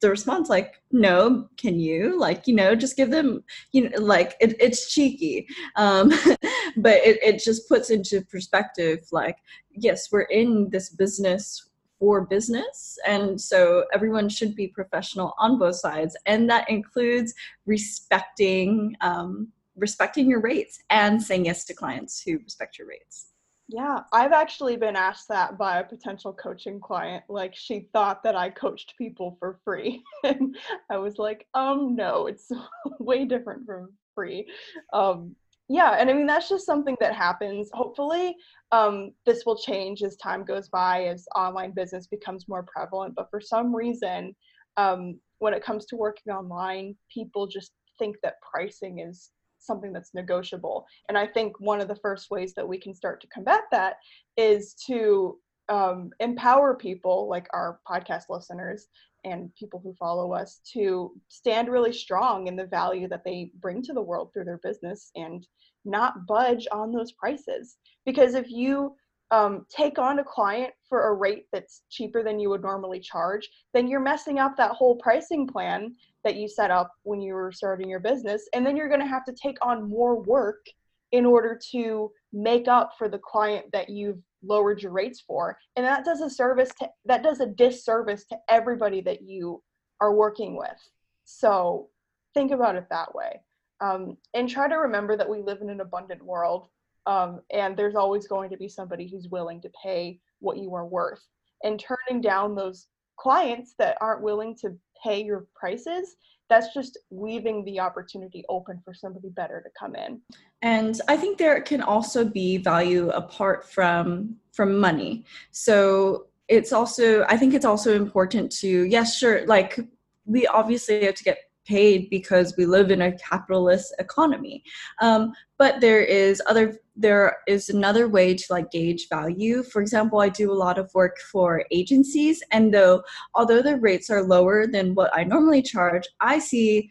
the 0.01 0.09
response 0.09 0.49
like 0.49 0.81
no 0.91 1.47
can 1.57 1.79
you? 1.79 2.19
Like 2.19 2.47
you 2.47 2.55
know 2.55 2.75
just 2.75 2.97
give 2.97 3.11
them 3.11 3.43
you 3.71 3.89
know 3.89 3.99
like 3.99 4.35
it, 4.39 4.55
it's 4.59 4.91
cheeky. 4.93 5.47
Um 5.75 6.09
but 6.77 6.97
it, 7.05 7.19
it 7.23 7.43
just 7.43 7.67
puts 7.67 7.89
into 7.89 8.21
perspective 8.21 8.99
like 9.11 9.37
yes 9.71 10.11
we're 10.11 10.21
in 10.21 10.69
this 10.69 10.89
business 10.89 11.69
for 11.99 12.21
business 12.21 12.97
and 13.05 13.39
so 13.39 13.85
everyone 13.93 14.29
should 14.29 14.55
be 14.55 14.67
professional 14.67 15.33
on 15.37 15.59
both 15.59 15.75
sides 15.75 16.15
and 16.25 16.49
that 16.49 16.69
includes 16.69 17.33
respecting 17.65 18.95
um, 19.01 19.49
respecting 19.75 20.29
your 20.29 20.39
rates 20.39 20.81
and 20.89 21.21
saying 21.21 21.45
yes 21.45 21.65
to 21.65 21.73
clients 21.73 22.21
who 22.21 22.37
respect 22.39 22.77
your 22.77 22.87
rates 22.87 23.27
yeah, 23.71 23.99
I've 24.11 24.31
actually 24.31 24.77
been 24.77 24.95
asked 24.95 25.27
that 25.27 25.55
by 25.55 25.79
a 25.79 25.83
potential 25.83 26.33
coaching 26.33 26.79
client. 26.79 27.23
Like 27.29 27.55
she 27.55 27.88
thought 27.93 28.23
that 28.23 28.35
I 28.35 28.49
coached 28.49 28.95
people 28.97 29.38
for 29.39 29.59
free. 29.63 30.03
and 30.23 30.57
I 30.89 30.97
was 30.97 31.19
like, 31.19 31.45
um, 31.53 31.95
no, 31.95 32.25
it's 32.25 32.49
way 32.99 33.25
different 33.25 33.67
from 33.67 33.93
free. 34.15 34.47
Um, 34.91 35.35
yeah, 35.67 35.97
and 35.99 36.09
I 36.09 36.13
mean 36.13 36.25
that's 36.25 36.49
just 36.49 36.65
something 36.65 36.97
that 36.99 37.13
happens. 37.13 37.69
Hopefully, 37.71 38.35
um, 38.71 39.11
this 39.27 39.45
will 39.45 39.57
change 39.57 40.01
as 40.01 40.15
time 40.15 40.43
goes 40.43 40.67
by, 40.67 41.03
as 41.03 41.27
online 41.35 41.71
business 41.75 42.07
becomes 42.07 42.49
more 42.49 42.63
prevalent. 42.63 43.13
But 43.15 43.29
for 43.29 43.39
some 43.39 43.75
reason, 43.75 44.35
um, 44.77 45.19
when 45.38 45.53
it 45.53 45.63
comes 45.63 45.85
to 45.88 45.95
working 45.95 46.33
online, 46.33 46.95
people 47.13 47.45
just 47.45 47.73
think 47.99 48.15
that 48.23 48.41
pricing 48.41 48.97
is 48.97 49.29
something 49.59 49.93
that's 49.93 50.13
negotiable. 50.13 50.85
And 51.07 51.17
I 51.17 51.27
think 51.27 51.59
one 51.59 51.81
of 51.81 51.87
the 51.87 51.95
first 51.95 52.31
ways 52.31 52.53
that 52.55 52.67
we 52.67 52.79
can 52.79 52.93
start 52.93 53.21
to 53.21 53.27
combat 53.27 53.63
that 53.71 53.97
is 54.37 54.73
to 54.87 55.37
um, 55.69 56.09
empower 56.19 56.75
people 56.75 57.29
like 57.29 57.47
our 57.53 57.79
podcast 57.89 58.23
listeners 58.29 58.87
and 59.25 59.53
people 59.55 59.79
who 59.83 59.93
follow 59.93 60.33
us 60.33 60.61
to 60.73 61.11
stand 61.27 61.69
really 61.69 61.93
strong 61.93 62.47
in 62.47 62.55
the 62.55 62.65
value 62.65 63.07
that 63.07 63.23
they 63.23 63.51
bring 63.59 63.81
to 63.83 63.93
the 63.93 64.01
world 64.01 64.31
through 64.33 64.45
their 64.45 64.59
business 64.63 65.11
and 65.15 65.45
not 65.85 66.25
budge 66.25 66.67
on 66.71 66.91
those 66.91 67.11
prices. 67.11 67.77
Because 68.05 68.33
if 68.33 68.49
you 68.49 68.95
um, 69.31 69.65
take 69.69 70.00
on 70.00 70.19
a 70.19 70.24
client 70.24 70.74
for 70.88 71.09
a 71.09 71.13
rate 71.13 71.45
that's 71.51 71.83
cheaper 71.89 72.24
than 72.24 72.39
you 72.39 72.50
would 72.50 72.62
normally 72.62 73.00
charge, 73.00 73.48
then 73.74 73.88
you're 73.88 74.00
messing 74.00 74.39
up 74.39 74.57
that 74.57 74.71
whole 74.71 74.95
pricing 74.95 75.45
plan 75.45 75.95
that 76.24 76.36
you 76.36 76.48
set 76.48 76.71
up 76.71 76.91
when 77.03 77.21
you 77.21 77.33
were 77.33 77.51
starting 77.51 77.89
your 77.89 78.00
business. 78.00 78.48
And 78.53 78.65
then 78.65 78.75
you're 78.75 78.88
going 78.88 79.00
to 79.00 79.05
have 79.05 79.25
to 79.25 79.33
take 79.33 79.57
on 79.62 79.89
more 79.89 80.19
work 80.19 80.65
in 81.12 81.25
order 81.25 81.59
to 81.71 82.12
make 82.33 82.67
up 82.67 82.91
for 82.98 83.09
the 83.09 83.19
client 83.19 83.65
that 83.71 83.89
you've 83.89 84.19
lowered 84.43 84.81
your 84.81 84.91
rates 84.91 85.21
for. 85.21 85.57
And 85.75 85.86
that 85.86 86.05
does 86.05 86.21
a 86.21 86.29
service 86.29 86.69
to 86.79 86.89
that 87.05 87.24
does 87.24 87.39
a 87.39 87.45
disservice 87.45 88.25
to 88.27 88.38
everybody 88.48 89.01
that 89.01 89.21
you 89.21 89.62
are 90.01 90.13
working 90.13 90.55
with. 90.55 90.77
So 91.25 91.89
think 92.33 92.51
about 92.51 92.75
it 92.75 92.88
that 92.89 93.13
way. 93.13 93.41
Um, 93.81 94.17
and 94.33 94.50
try 94.50 94.67
to 94.67 94.75
remember 94.75 95.15
that 95.17 95.29
we 95.29 95.41
live 95.41 95.62
in 95.62 95.69
an 95.69 95.81
abundant 95.81 96.24
world 96.24 96.67
um, 97.09 97.41
and 97.49 97.75
there's 97.75 97.95
always 97.95 98.27
going 98.27 98.51
to 98.51 98.57
be 98.57 98.69
somebody 98.69 99.09
who's 99.09 99.27
willing 99.29 99.59
to 99.61 99.71
pay 99.83 100.19
what 100.39 100.57
you 100.57 100.73
are 100.75 100.85
worth. 100.85 101.25
And 101.63 101.79
turning 101.79 102.21
down 102.21 102.55
those 102.55 102.87
clients 103.17 103.73
that 103.79 103.97
aren't 103.99 104.21
willing 104.21 104.55
to 104.61 104.77
pay 105.03 105.23
your 105.23 105.47
prices 105.55 106.15
that's 106.49 106.73
just 106.73 106.97
leaving 107.11 107.63
the 107.63 107.79
opportunity 107.79 108.43
open 108.49 108.81
for 108.83 108.93
somebody 108.93 109.29
better 109.29 109.61
to 109.61 109.69
come 109.79 109.95
in. 109.95 110.19
And 110.61 110.99
i 111.07 111.15
think 111.15 111.37
there 111.37 111.61
can 111.61 111.81
also 111.81 112.25
be 112.25 112.57
value 112.57 113.09
apart 113.09 113.69
from 113.69 114.35
from 114.51 114.79
money. 114.79 115.25
So 115.51 116.25
it's 116.47 116.73
also 116.73 117.23
i 117.25 117.37
think 117.37 117.53
it's 117.53 117.65
also 117.65 117.95
important 117.95 118.51
to 118.51 118.85
yes 118.85 119.17
sure 119.17 119.45
like 119.45 119.79
we 120.25 120.47
obviously 120.47 121.05
have 121.05 121.15
to 121.15 121.23
get 121.23 121.37
paid 121.69 122.09
because 122.09 122.55
we 122.57 122.65
live 122.65 122.89
in 122.89 123.01
a 123.03 123.17
capitalist 123.17 123.95
economy. 123.99 124.63
Um, 125.01 125.31
but 125.57 125.79
there 125.81 126.01
is 126.01 126.41
other 126.47 126.79
there 126.95 127.38
is 127.47 127.69
another 127.69 128.09
way 128.09 128.33
to 128.33 128.45
like 128.49 128.71
gauge 128.71 129.07
value. 129.09 129.63
For 129.63 129.81
example 129.81 130.19
i 130.19 130.29
do 130.29 130.51
a 130.51 130.61
lot 130.65 130.79
of 130.79 130.89
work 130.93 131.17
for 131.31 131.63
agencies 131.71 132.41
and 132.51 132.73
though 132.73 133.03
although 133.35 133.61
the 133.61 133.77
rates 133.77 134.09
are 134.09 134.23
lower 134.23 134.67
than 134.67 134.95
what 134.95 135.11
i 135.15 135.23
normally 135.23 135.61
charge 135.61 136.05
i 136.19 136.39
see 136.39 136.89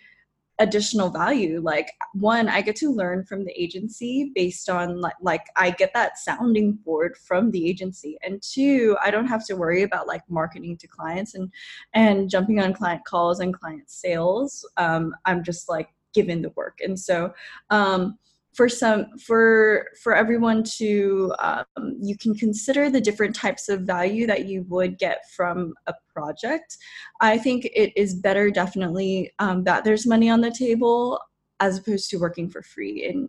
additional 0.58 1.10
value. 1.10 1.60
Like 1.60 1.92
one 2.14 2.48
i 2.48 2.60
get 2.60 2.76
to 2.76 2.92
learn 2.92 3.24
from 3.24 3.44
the 3.44 3.52
agency 3.60 4.32
based 4.34 4.68
on 4.68 5.00
like, 5.00 5.14
like 5.20 5.46
i 5.56 5.70
get 5.70 5.92
that 5.94 6.18
sounding 6.18 6.72
board 6.84 7.16
from 7.16 7.50
the 7.50 7.68
agency. 7.68 8.18
And 8.22 8.42
two 8.42 8.96
i 9.02 9.10
don't 9.10 9.26
have 9.26 9.46
to 9.46 9.54
worry 9.54 9.82
about 9.82 10.06
like 10.06 10.22
marketing 10.28 10.76
to 10.78 10.88
clients 10.88 11.34
and 11.34 11.52
and 11.94 12.28
jumping 12.28 12.60
on 12.60 12.74
client 12.74 13.04
calls 13.04 13.40
and 13.40 13.54
client 13.54 13.88
sales. 13.90 14.68
Um, 14.76 15.14
i'm 15.24 15.44
just 15.44 15.68
like 15.68 15.88
given 16.14 16.42
the 16.42 16.50
work. 16.50 16.78
And 16.82 16.98
so 16.98 17.32
um, 17.70 18.18
for 18.58 18.68
some 18.68 19.06
for 19.24 19.86
for 20.02 20.16
everyone 20.16 20.64
to 20.64 21.32
um, 21.38 21.64
you 22.00 22.18
can 22.18 22.34
consider 22.34 22.90
the 22.90 23.00
different 23.00 23.32
types 23.32 23.68
of 23.68 23.82
value 23.82 24.26
that 24.26 24.46
you 24.46 24.64
would 24.68 24.98
get 24.98 25.20
from 25.36 25.74
a 25.86 25.94
project. 26.12 26.76
I 27.20 27.38
think 27.38 27.66
it 27.66 27.92
is 27.94 28.16
better 28.16 28.50
definitely 28.50 29.30
um, 29.38 29.62
that 29.62 29.84
there's 29.84 30.08
money 30.08 30.28
on 30.28 30.40
the 30.40 30.50
table 30.50 31.20
as 31.60 31.78
opposed 31.78 32.10
to 32.10 32.16
working 32.16 32.50
for 32.50 32.60
free 32.62 33.04
in 33.04 33.28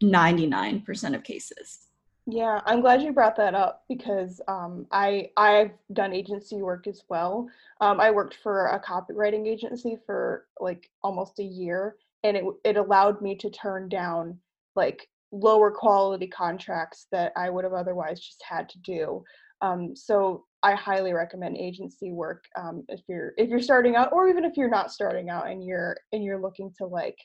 99% 0.00 1.14
of 1.16 1.24
cases. 1.24 1.88
Yeah 2.26 2.60
i'm 2.66 2.80
glad 2.82 3.02
you 3.02 3.12
brought 3.12 3.34
that 3.36 3.54
up 3.56 3.82
because 3.88 4.40
um, 4.46 4.86
i 4.92 5.30
i've 5.36 5.72
done 5.92 6.12
agency 6.12 6.62
work 6.62 6.86
as 6.86 7.02
well. 7.08 7.48
Um, 7.80 7.98
i 7.98 8.12
worked 8.12 8.36
for 8.44 8.66
a 8.68 8.80
copywriting 8.80 9.48
agency 9.48 9.98
for 10.06 10.46
like 10.60 10.88
almost 11.02 11.40
a 11.40 11.48
year 11.62 11.96
and 12.24 12.36
it 12.36 12.44
it 12.64 12.76
allowed 12.76 13.20
me 13.20 13.36
to 13.36 13.50
turn 13.50 13.88
down 13.88 14.38
like 14.76 15.06
lower 15.32 15.70
quality 15.70 16.26
contracts 16.26 17.06
that 17.12 17.32
I 17.36 17.50
would 17.50 17.64
have 17.64 17.72
otherwise 17.72 18.20
just 18.20 18.42
had 18.48 18.68
to 18.70 18.78
do. 18.80 19.22
Um, 19.62 19.94
so 19.94 20.44
I 20.62 20.74
highly 20.74 21.12
recommend 21.12 21.56
agency 21.56 22.12
work 22.12 22.44
um, 22.56 22.84
if 22.88 23.00
you're 23.08 23.32
if 23.36 23.48
you're 23.48 23.60
starting 23.60 23.96
out, 23.96 24.12
or 24.12 24.28
even 24.28 24.44
if 24.44 24.56
you're 24.56 24.70
not 24.70 24.92
starting 24.92 25.30
out 25.30 25.48
and 25.48 25.64
you're 25.64 25.96
and 26.12 26.24
you're 26.24 26.40
looking 26.40 26.72
to 26.78 26.86
like 26.86 27.16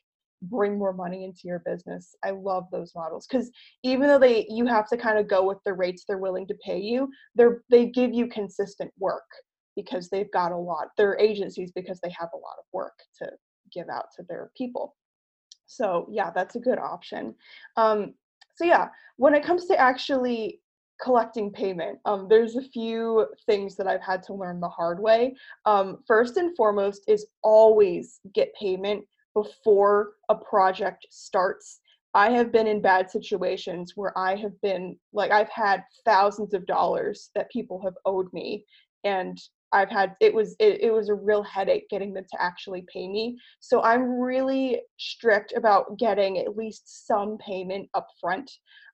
bring 0.41 0.77
more 0.77 0.93
money 0.93 1.23
into 1.23 1.41
your 1.45 1.59
business. 1.65 2.15
I 2.23 2.31
love 2.31 2.65
those 2.71 2.91
models 2.95 3.25
because 3.29 3.49
even 3.83 4.07
though 4.07 4.19
they 4.19 4.45
you 4.49 4.65
have 4.65 4.87
to 4.89 4.97
kind 4.97 5.17
of 5.17 5.27
go 5.27 5.45
with 5.45 5.57
the 5.65 5.73
rates 5.73 6.03
they're 6.07 6.17
willing 6.17 6.47
to 6.47 6.55
pay 6.63 6.79
you, 6.79 7.09
they're 7.35 7.63
they 7.69 7.87
give 7.87 8.13
you 8.13 8.27
consistent 8.27 8.91
work 8.99 9.23
because 9.75 10.09
they've 10.09 10.31
got 10.31 10.51
a 10.51 10.57
lot. 10.57 10.87
They're 10.97 11.19
agencies 11.19 11.71
because 11.73 11.99
they 12.01 12.13
have 12.17 12.29
a 12.33 12.37
lot 12.37 12.55
of 12.57 12.65
work 12.71 12.93
to 13.21 13.29
give 13.75 13.89
out 13.89 14.07
to 14.15 14.23
their 14.23 14.51
people. 14.57 14.95
So 15.67 16.07
yeah, 16.09 16.31
that's 16.33 16.55
a 16.55 16.59
good 16.59 16.79
option. 16.79 17.35
Um, 17.75 18.13
so 18.55 18.65
yeah, 18.65 18.87
when 19.17 19.35
it 19.35 19.43
comes 19.43 19.65
to 19.65 19.79
actually 19.79 20.61
collecting 21.01 21.51
payment, 21.51 21.99
um, 22.05 22.27
there's 22.29 22.55
a 22.55 22.61
few 22.61 23.27
things 23.45 23.75
that 23.75 23.87
I've 23.87 24.01
had 24.01 24.23
to 24.23 24.33
learn 24.33 24.59
the 24.59 24.69
hard 24.69 24.99
way. 24.99 25.35
Um, 25.65 25.99
first 26.07 26.37
and 26.37 26.55
foremost 26.55 27.03
is 27.07 27.27
always 27.43 28.19
get 28.33 28.53
payment 28.59 29.03
before 29.33 30.13
a 30.29 30.35
project 30.35 31.05
starts. 31.09 31.81
I 32.13 32.29
have 32.31 32.51
been 32.53 32.67
in 32.67 32.81
bad 32.81 33.11
situations 33.11 33.93
where 33.95 34.17
I 34.17 34.35
have 34.37 34.59
been 34.61 34.97
like 35.11 35.31
I've 35.31 35.49
had 35.49 35.83
thousands 36.05 36.53
of 36.53 36.65
dollars 36.65 37.29
that 37.35 37.51
people 37.51 37.81
have 37.83 37.95
owed 38.05 38.31
me 38.31 38.65
and 39.03 39.37
I've 39.75 39.89
had 39.89 40.15
it 40.21 40.33
was 40.33 40.55
it, 40.59 40.81
it 40.81 40.91
was 40.91 41.09
a 41.09 41.13
real 41.13 41.43
headache 41.43 41.89
getting 41.89 42.13
them 42.13 42.25
to 42.31 42.41
actually 42.41 42.85
pay 42.91 43.07
me. 43.07 43.37
So 43.59 43.83
I'm 43.83 44.19
really 44.19 44.81
strict 44.97 45.53
about 45.55 45.99
getting 45.99 46.39
at 46.39 46.55
least 46.55 47.05
some 47.05 47.37
payment 47.37 47.89
up 47.93 48.07
front. 48.21 48.49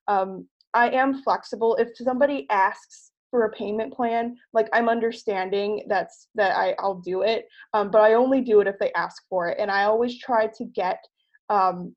Um, 0.08 0.48
I 0.74 0.90
am 0.90 1.22
flexible. 1.22 1.76
If 1.76 1.90
somebody 1.96 2.48
asks 2.50 3.12
for 3.30 3.46
a 3.46 3.52
payment 3.52 3.94
plan, 3.94 4.36
like 4.54 4.68
I'm 4.74 4.90
understanding 4.90 5.86
that's 5.88 6.28
that 6.36 6.58
I, 6.58 6.76
I'll 6.80 7.00
do 7.00 7.22
it. 7.22 7.48
Um, 7.74 7.92
but 7.92 8.02
I 8.02 8.14
only 8.14 8.42
do 8.42 8.60
it 8.60 8.68
if 8.68 8.78
they 8.80 8.92
ask 8.94 9.22
for 9.30 9.48
it. 9.50 9.58
And 9.60 9.70
I 9.70 9.84
always 9.84 10.20
try 10.20 10.48
to 10.48 10.66
get 10.66 11.00
um, 11.50 11.96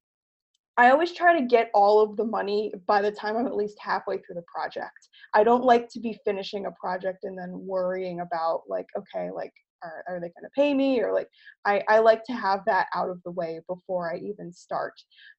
I 0.77 0.91
always 0.91 1.13
try 1.13 1.39
to 1.39 1.47
get 1.47 1.71
all 1.73 2.01
of 2.01 2.17
the 2.17 2.25
money 2.25 2.73
by 2.87 3.01
the 3.01 3.13
time 3.13 3.37
I'm 3.37 3.47
at 3.47 3.55
least 3.55 3.79
halfway 3.81 4.19
through 4.19 4.35
the 4.35 4.45
project. 4.53 5.09
I 5.33 5.45
don't 5.45 5.65
like 5.65 5.89
to 5.91 6.01
be 6.01 6.19
finishing 6.25 6.67
a 6.67 6.73
project 6.73 7.25
and 7.25 7.39
then 7.39 7.51
worrying 7.53 8.21
about 8.21 8.63
like, 8.69 8.87
okay, 8.99 9.31
like 9.31 9.53
are, 9.85 10.05
are 10.09 10.21
they 10.21 10.29
going 10.29 10.43
to 10.43 10.51
pay 10.55 10.75
me 10.75 11.01
or 11.01 11.13
like 11.13 11.29
I, 11.65 11.83
I 11.89 11.99
like 11.99 12.25
to 12.25 12.33
have 12.33 12.61
that 12.67 12.87
out 12.95 13.11
of 13.11 13.23
the 13.23 13.31
way 13.31 13.61
before 13.69 14.13
i 14.13 14.17
even 14.19 14.53
start 14.53 14.95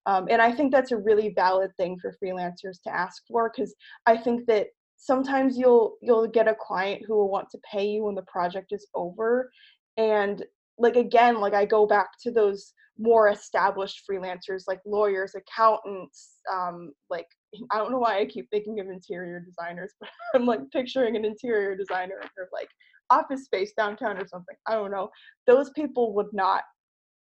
um, 0.05 0.27
and 0.29 0.41
i 0.41 0.51
think 0.51 0.71
that's 0.71 0.91
a 0.91 0.97
really 0.97 1.33
valid 1.35 1.71
thing 1.77 1.97
for 1.99 2.15
freelancers 2.23 2.81
to 2.83 2.95
ask 2.95 3.23
for 3.27 3.51
because 3.53 3.73
i 4.05 4.15
think 4.15 4.45
that 4.47 4.67
sometimes 4.97 5.57
you'll 5.57 5.95
you'll 6.01 6.27
get 6.27 6.47
a 6.47 6.55
client 6.55 7.01
who 7.05 7.15
will 7.15 7.29
want 7.29 7.49
to 7.49 7.59
pay 7.69 7.85
you 7.85 8.03
when 8.05 8.15
the 8.15 8.21
project 8.23 8.71
is 8.71 8.87
over 8.93 9.51
and 9.97 10.45
like 10.77 10.95
again 10.95 11.39
like 11.39 11.53
i 11.53 11.65
go 11.65 11.85
back 11.85 12.09
to 12.21 12.31
those 12.31 12.73
more 12.97 13.29
established 13.29 14.03
freelancers 14.09 14.63
like 14.67 14.79
lawyers 14.85 15.35
accountants 15.35 16.35
um, 16.53 16.91
like 17.09 17.27
i 17.71 17.77
don't 17.77 17.91
know 17.91 17.99
why 17.99 18.19
i 18.19 18.25
keep 18.25 18.49
thinking 18.49 18.79
of 18.79 18.87
interior 18.87 19.39
designers 19.39 19.93
but 19.99 20.09
i'm 20.35 20.45
like 20.45 20.59
picturing 20.71 21.15
an 21.15 21.25
interior 21.25 21.75
designer 21.75 22.19
and 22.21 22.29
they're 22.35 22.49
like 22.53 22.69
office 23.09 23.45
space 23.45 23.73
downtown 23.73 24.17
or 24.17 24.27
something. 24.27 24.55
I 24.67 24.73
don't 24.73 24.91
know. 24.91 25.09
Those 25.47 25.69
people 25.71 26.13
would 26.15 26.31
not 26.33 26.63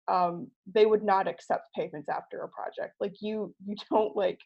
um 0.09 0.49
they 0.67 0.85
would 0.85 1.05
not 1.05 1.29
accept 1.29 1.73
payments 1.76 2.09
after 2.09 2.43
a 2.43 2.49
project. 2.49 2.95
Like 3.00 3.14
you 3.21 3.55
you 3.64 3.76
don't 3.91 4.17
like 4.17 4.41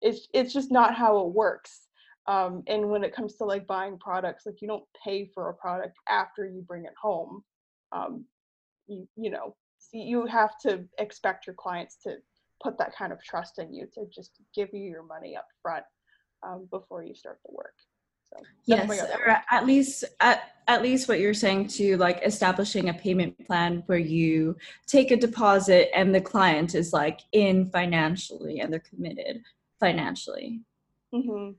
it's 0.00 0.28
it's 0.32 0.52
just 0.52 0.70
not 0.70 0.94
how 0.94 1.18
it 1.20 1.34
works. 1.34 1.88
Um 2.26 2.62
and 2.66 2.90
when 2.90 3.04
it 3.04 3.14
comes 3.14 3.36
to 3.36 3.44
like 3.44 3.66
buying 3.66 3.98
products, 3.98 4.44
like 4.46 4.60
you 4.60 4.68
don't 4.68 4.84
pay 5.04 5.30
for 5.34 5.48
a 5.48 5.54
product 5.54 5.96
after 6.08 6.46
you 6.46 6.62
bring 6.62 6.84
it 6.84 6.94
home. 7.00 7.42
Um 7.92 8.24
you 8.86 9.06
you 9.16 9.30
know, 9.30 9.54
you 9.92 10.26
have 10.26 10.58
to 10.62 10.84
expect 10.98 11.46
your 11.46 11.54
clients 11.54 11.96
to 12.04 12.16
put 12.62 12.78
that 12.78 12.94
kind 12.94 13.12
of 13.12 13.22
trust 13.22 13.58
in 13.58 13.72
you 13.72 13.86
to 13.94 14.06
just 14.14 14.32
give 14.54 14.68
you 14.72 14.80
your 14.80 15.02
money 15.02 15.36
up 15.36 15.46
front 15.62 15.84
um, 16.46 16.68
before 16.70 17.02
you 17.02 17.14
start 17.14 17.38
the 17.46 17.52
work. 17.54 17.74
So 18.32 18.42
yes, 18.66 19.02
or 19.12 19.42
at 19.50 19.66
least 19.66 20.04
at, 20.20 20.52
at 20.68 20.82
least 20.82 21.08
what 21.08 21.18
you're 21.18 21.34
saying 21.34 21.66
to 21.68 21.96
like 21.96 22.20
establishing 22.24 22.88
a 22.88 22.94
payment 22.94 23.44
plan 23.44 23.82
where 23.86 23.98
you 23.98 24.56
take 24.86 25.10
a 25.10 25.16
deposit 25.16 25.90
and 25.96 26.14
the 26.14 26.20
client 26.20 26.76
is 26.76 26.92
like 26.92 27.20
in 27.32 27.70
financially 27.70 28.60
and 28.60 28.72
they're 28.72 28.80
committed 28.80 29.42
financially. 29.80 30.60
Mm-hmm. 31.12 31.52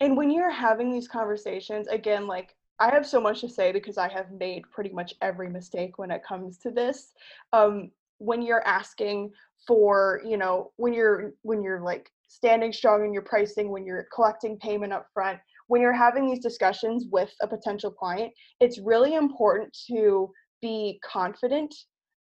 And 0.00 0.16
when 0.16 0.30
you're 0.30 0.50
having 0.50 0.90
these 0.90 1.08
conversations, 1.08 1.88
again, 1.88 2.26
like 2.26 2.56
I 2.80 2.90
have 2.90 3.06
so 3.06 3.20
much 3.20 3.40
to 3.42 3.48
say 3.48 3.72
because 3.72 3.98
I 3.98 4.08
have 4.08 4.32
made 4.32 4.64
pretty 4.70 4.90
much 4.90 5.14
every 5.22 5.48
mistake 5.48 5.98
when 5.98 6.10
it 6.10 6.24
comes 6.24 6.58
to 6.58 6.70
this. 6.70 7.12
Um, 7.52 7.90
when 8.18 8.42
you're 8.42 8.66
asking 8.66 9.30
for, 9.66 10.20
you 10.24 10.36
know, 10.36 10.72
when 10.76 10.92
you're 10.92 11.32
when 11.42 11.62
you're 11.62 11.80
like 11.80 12.10
standing 12.28 12.72
strong 12.72 13.04
in 13.04 13.12
your 13.12 13.22
pricing, 13.22 13.70
when 13.70 13.86
you're 13.86 14.06
collecting 14.14 14.58
payment 14.58 14.92
up 14.92 15.06
front, 15.14 15.38
when 15.68 15.80
you're 15.80 15.92
having 15.92 16.26
these 16.26 16.40
discussions 16.40 17.06
with 17.10 17.32
a 17.42 17.46
potential 17.46 17.90
client, 17.90 18.32
it's 18.60 18.78
really 18.78 19.14
important 19.14 19.76
to 19.86 20.30
be 20.60 21.00
confident 21.04 21.74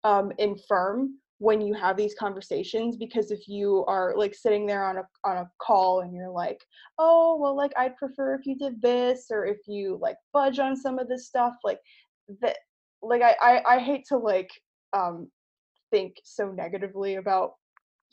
um, 0.04 0.32
and 0.38 0.60
firm 0.68 1.16
when 1.42 1.60
you 1.60 1.74
have 1.74 1.96
these 1.96 2.14
conversations 2.14 2.96
because 2.96 3.32
if 3.32 3.48
you 3.48 3.84
are 3.88 4.14
like 4.16 4.32
sitting 4.32 4.64
there 4.64 4.84
on 4.84 4.98
a 4.98 5.02
on 5.24 5.38
a 5.38 5.50
call 5.60 6.02
and 6.02 6.14
you're 6.14 6.30
like 6.30 6.64
oh 7.00 7.36
well 7.36 7.56
like 7.56 7.72
i'd 7.78 7.96
prefer 7.96 8.36
if 8.36 8.46
you 8.46 8.56
did 8.56 8.80
this 8.80 9.26
or 9.28 9.44
if 9.44 9.56
you 9.66 9.98
like 10.00 10.14
budge 10.32 10.60
on 10.60 10.76
some 10.76 11.00
of 11.00 11.08
this 11.08 11.26
stuff 11.26 11.54
like 11.64 11.80
that 12.40 12.58
like 13.02 13.22
i 13.22 13.34
i, 13.42 13.74
I 13.74 13.78
hate 13.80 14.04
to 14.10 14.16
like 14.16 14.50
um 14.92 15.28
think 15.90 16.14
so 16.22 16.52
negatively 16.52 17.16
about 17.16 17.54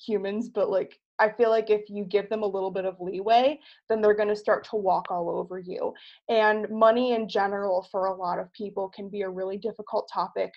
humans 0.03 0.49
but 0.49 0.71
like 0.71 0.97
I 1.19 1.29
feel 1.29 1.49
like 1.49 1.69
if 1.69 1.89
you 1.89 2.05
give 2.05 2.29
them 2.29 2.43
a 2.43 2.47
little 2.47 2.71
bit 2.71 2.85
of 2.85 2.95
leeway, 2.99 3.59
then 3.89 4.01
they're 4.01 4.13
going 4.15 4.29
to 4.29 4.35
start 4.35 4.63
to 4.69 4.75
walk 4.75 5.07
all 5.09 5.29
over 5.29 5.59
you. 5.59 5.93
And 6.29 6.69
money 6.69 7.13
in 7.13 7.27
general, 7.27 7.87
for 7.91 8.07
a 8.07 8.15
lot 8.15 8.39
of 8.39 8.51
people, 8.53 8.89
can 8.89 9.09
be 9.09 9.21
a 9.21 9.29
really 9.29 9.57
difficult 9.57 10.09
topic 10.13 10.51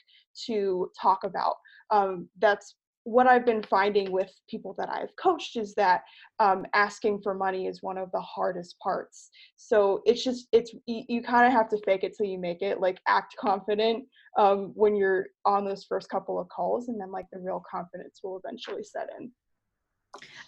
to 0.46 0.90
talk 1.00 1.24
about. 1.24 1.56
Um, 1.90 2.28
that's 2.38 2.76
what 3.04 3.26
I've 3.26 3.44
been 3.44 3.62
finding 3.64 4.12
with 4.12 4.30
people 4.48 4.74
that 4.78 4.88
I've 4.88 5.14
coached 5.16 5.56
is 5.56 5.74
that 5.74 6.02
um, 6.38 6.64
asking 6.72 7.20
for 7.22 7.34
money 7.34 7.66
is 7.66 7.82
one 7.82 7.98
of 7.98 8.10
the 8.12 8.20
hardest 8.20 8.78
parts. 8.78 9.30
So 9.56 10.02
it's 10.04 10.22
just 10.22 10.46
it's 10.52 10.72
you, 10.86 11.02
you 11.08 11.22
kind 11.22 11.46
of 11.46 11.52
have 11.52 11.68
to 11.70 11.78
fake 11.84 12.04
it 12.04 12.16
till 12.16 12.26
you 12.26 12.38
make 12.38 12.62
it. 12.62 12.80
Like 12.80 13.00
act 13.08 13.34
confident 13.40 14.04
um, 14.38 14.72
when 14.74 14.94
you're 14.94 15.26
on 15.44 15.64
those 15.64 15.84
first 15.84 16.08
couple 16.10 16.38
of 16.38 16.48
calls, 16.48 16.88
and 16.88 17.00
then 17.00 17.10
like 17.10 17.26
the 17.32 17.40
real 17.40 17.62
confidence 17.68 18.20
will 18.22 18.40
eventually 18.44 18.84
set 18.84 19.08
in. 19.18 19.30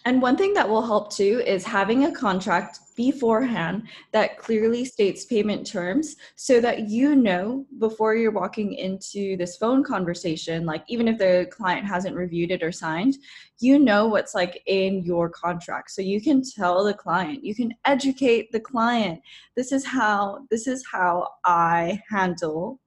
And 0.05 0.21
one 0.21 0.37
thing 0.37 0.53
that 0.53 0.69
will 0.69 0.85
help 0.85 1.11
too 1.11 1.41
is 1.45 1.63
having 1.63 2.05
a 2.05 2.11
contract 2.11 2.79
beforehand 2.95 3.87
that 4.11 4.37
clearly 4.37 4.85
states 4.85 5.25
payment 5.25 5.65
terms 5.65 6.15
so 6.35 6.61
that 6.61 6.87
you 6.89 7.15
know 7.15 7.65
before 7.79 8.15
you're 8.15 8.31
walking 8.31 8.73
into 8.73 9.35
this 9.35 9.57
phone 9.57 9.83
conversation, 9.83 10.65
like 10.65 10.83
even 10.87 11.07
if 11.07 11.17
the 11.17 11.47
client 11.51 11.87
hasn't 11.87 12.15
reviewed 12.15 12.51
it 12.51 12.61
or 12.61 12.71
signed, 12.71 13.17
you 13.59 13.79
know 13.79 14.07
what's 14.07 14.35
like 14.35 14.61
in 14.67 15.03
your 15.03 15.27
contract. 15.29 15.89
So 15.91 16.03
you 16.03 16.21
can 16.21 16.43
tell 16.43 16.83
the 16.83 16.93
client, 16.93 17.43
you 17.43 17.55
can 17.55 17.73
educate 17.85 18.51
the 18.51 18.59
client. 18.59 19.19
This 19.55 19.71
is 19.71 19.85
how 19.85 20.45
this 20.51 20.67
is 20.67 20.85
how 20.89 21.29
I 21.45 21.99
handle 22.09 22.79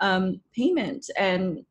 um, 0.00 0.40
payment 0.54 1.08
and 1.16 1.64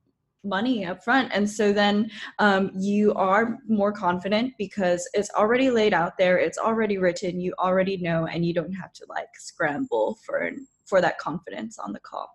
money 0.45 0.85
up 0.85 1.03
front. 1.03 1.31
And 1.33 1.49
so 1.49 1.73
then 1.73 2.09
um, 2.39 2.71
you 2.75 3.13
are 3.15 3.57
more 3.67 3.91
confident 3.91 4.53
because 4.57 5.07
it's 5.13 5.29
already 5.31 5.69
laid 5.69 5.93
out 5.93 6.17
there 6.17 6.37
it's 6.37 6.57
already 6.57 6.97
written 6.97 7.39
you 7.39 7.53
already 7.59 7.97
know 7.97 8.27
and 8.27 8.45
you 8.45 8.53
don't 8.53 8.73
have 8.73 8.93
to 8.93 9.05
like 9.09 9.29
scramble 9.35 10.19
for 10.25 10.51
for 10.85 11.01
that 11.01 11.17
confidence 11.17 11.79
on 11.79 11.91
the 11.91 11.99
call. 11.99 12.29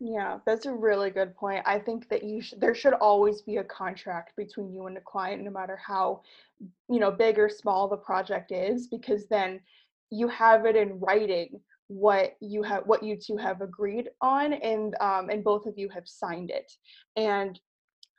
Yeah 0.00 0.38
that's 0.46 0.66
a 0.66 0.72
really 0.72 1.10
good 1.10 1.36
point. 1.36 1.62
I 1.66 1.78
think 1.78 2.08
that 2.08 2.24
you 2.24 2.40
should 2.40 2.60
there 2.60 2.74
should 2.74 2.94
always 2.94 3.42
be 3.42 3.58
a 3.58 3.64
contract 3.64 4.36
between 4.36 4.72
you 4.72 4.86
and 4.86 4.96
the 4.96 5.00
client 5.00 5.42
no 5.42 5.50
matter 5.50 5.76
how 5.76 6.22
you 6.88 6.98
know 6.98 7.10
big 7.10 7.38
or 7.38 7.48
small 7.48 7.88
the 7.88 7.96
project 7.96 8.52
is 8.52 8.88
because 8.88 9.26
then 9.28 9.60
you 10.10 10.28
have 10.28 10.64
it 10.64 10.76
in 10.76 10.98
writing 11.00 11.60
what 11.88 12.34
you 12.40 12.62
have 12.62 12.82
what 12.86 13.02
you 13.02 13.16
two 13.16 13.36
have 13.36 13.60
agreed 13.60 14.08
on 14.20 14.54
and 14.54 14.94
um, 15.00 15.28
and 15.28 15.44
both 15.44 15.66
of 15.66 15.74
you 15.76 15.88
have 15.88 16.06
signed 16.06 16.50
it 16.50 16.70
and 17.16 17.60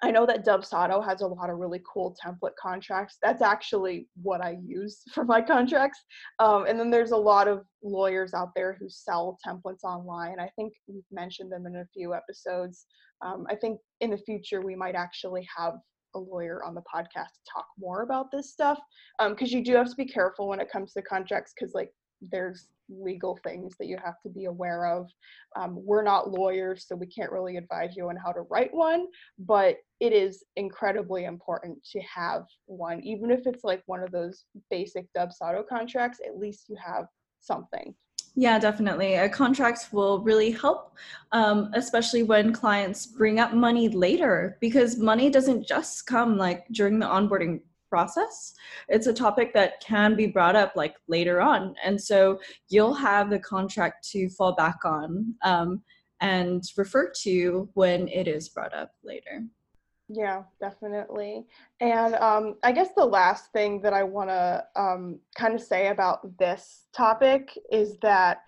I 0.03 0.11
know 0.11 0.25
that 0.25 0.45
Dubsado 0.45 1.03
has 1.03 1.21
a 1.21 1.27
lot 1.27 1.49
of 1.49 1.57
really 1.57 1.81
cool 1.91 2.15
template 2.23 2.55
contracts. 2.61 3.17
That's 3.23 3.41
actually 3.41 4.07
what 4.21 4.41
I 4.41 4.57
use 4.63 5.01
for 5.13 5.23
my 5.23 5.41
contracts. 5.41 6.03
Um, 6.39 6.65
and 6.67 6.79
then 6.79 6.91
there's 6.91 7.11
a 7.11 7.17
lot 7.17 7.47
of 7.47 7.63
lawyers 7.81 8.33
out 8.33 8.49
there 8.55 8.77
who 8.79 8.89
sell 8.89 9.37
templates 9.45 9.83
online. 9.83 10.39
I 10.39 10.49
think 10.55 10.73
we've 10.87 11.03
mentioned 11.11 11.51
them 11.51 11.65
in 11.65 11.77
a 11.77 11.87
few 11.93 12.13
episodes. 12.13 12.85
Um, 13.25 13.47
I 13.49 13.55
think 13.55 13.79
in 14.01 14.11
the 14.11 14.17
future 14.17 14.61
we 14.61 14.75
might 14.75 14.95
actually 14.95 15.47
have 15.55 15.75
a 16.13 16.19
lawyer 16.19 16.63
on 16.63 16.75
the 16.75 16.81
podcast 16.81 17.33
to 17.33 17.51
talk 17.53 17.65
more 17.77 18.01
about 18.01 18.31
this 18.31 18.51
stuff 18.51 18.79
because 19.29 19.53
um, 19.53 19.57
you 19.57 19.63
do 19.63 19.75
have 19.75 19.89
to 19.89 19.95
be 19.95 20.05
careful 20.05 20.47
when 20.47 20.59
it 20.59 20.71
comes 20.71 20.93
to 20.93 21.01
contracts 21.01 21.53
because 21.53 21.73
like 21.73 21.91
there's 22.31 22.67
legal 22.89 23.37
things 23.43 23.75
that 23.79 23.87
you 23.87 23.97
have 24.03 24.21
to 24.21 24.29
be 24.29 24.45
aware 24.45 24.85
of. 24.85 25.09
Um, 25.55 25.77
we're 25.83 26.03
not 26.03 26.29
lawyers, 26.31 26.85
so 26.87 26.95
we 26.95 27.07
can't 27.07 27.31
really 27.31 27.57
advise 27.57 27.95
you 27.95 28.09
on 28.09 28.15
how 28.15 28.31
to 28.31 28.41
write 28.41 28.73
one, 28.73 29.07
but 29.39 29.77
it 29.99 30.13
is 30.13 30.43
incredibly 30.55 31.25
important 31.25 31.83
to 31.91 32.01
have 32.01 32.43
one, 32.65 33.01
even 33.01 33.31
if 33.31 33.47
it's 33.47 33.63
like 33.63 33.81
one 33.85 34.03
of 34.03 34.11
those 34.11 34.45
basic 34.69 35.07
Dubsado 35.17 35.67
contracts. 35.67 36.19
At 36.25 36.37
least 36.37 36.65
you 36.69 36.77
have 36.83 37.05
something. 37.39 37.95
Yeah, 38.37 38.59
definitely. 38.59 39.15
A 39.15 39.29
contract 39.29 39.87
will 39.93 40.19
really 40.19 40.51
help, 40.51 40.93
um, 41.31 41.71
especially 41.73 42.23
when 42.23 42.51
clients 42.51 43.05
bring 43.05 43.39
up 43.39 43.53
money 43.53 43.87
later, 43.87 44.57
because 44.59 44.97
money 44.97 45.29
doesn't 45.29 45.65
just 45.65 46.05
come 46.05 46.37
like 46.37 46.65
during 46.71 46.99
the 46.99 47.05
onboarding 47.05 47.61
process. 47.95 48.53
It's 48.89 49.07
a 49.07 49.13
topic 49.13 49.53
that 49.53 49.79
can 49.79 50.15
be 50.15 50.27
brought 50.27 50.57
up 50.57 50.73
like 50.75 50.95
later 51.07 51.39
on. 51.39 51.75
And 51.81 51.99
so 52.09 52.39
you'll 52.67 52.93
have 52.93 53.29
the 53.29 53.39
contract 53.39 54.05
to 54.11 54.27
fall 54.27 54.53
back 54.53 54.79
on 54.83 55.33
um, 55.43 55.81
and 56.19 56.61
refer 56.75 57.09
to 57.23 57.69
when 57.73 58.09
it 58.09 58.27
is 58.27 58.49
brought 58.49 58.73
up 58.73 58.91
later. 59.01 59.45
Yeah, 60.09 60.43
definitely. 60.59 61.45
And 61.79 62.15
um, 62.15 62.55
I 62.63 62.73
guess 62.73 62.89
the 62.97 63.05
last 63.05 63.53
thing 63.53 63.81
that 63.83 63.93
I 63.93 64.03
want 64.03 64.29
to 64.29 64.65
um, 64.75 65.19
kind 65.37 65.55
of 65.55 65.61
say 65.61 65.87
about 65.87 66.37
this 66.37 66.87
topic 66.93 67.57
is 67.71 67.97
that 68.01 68.39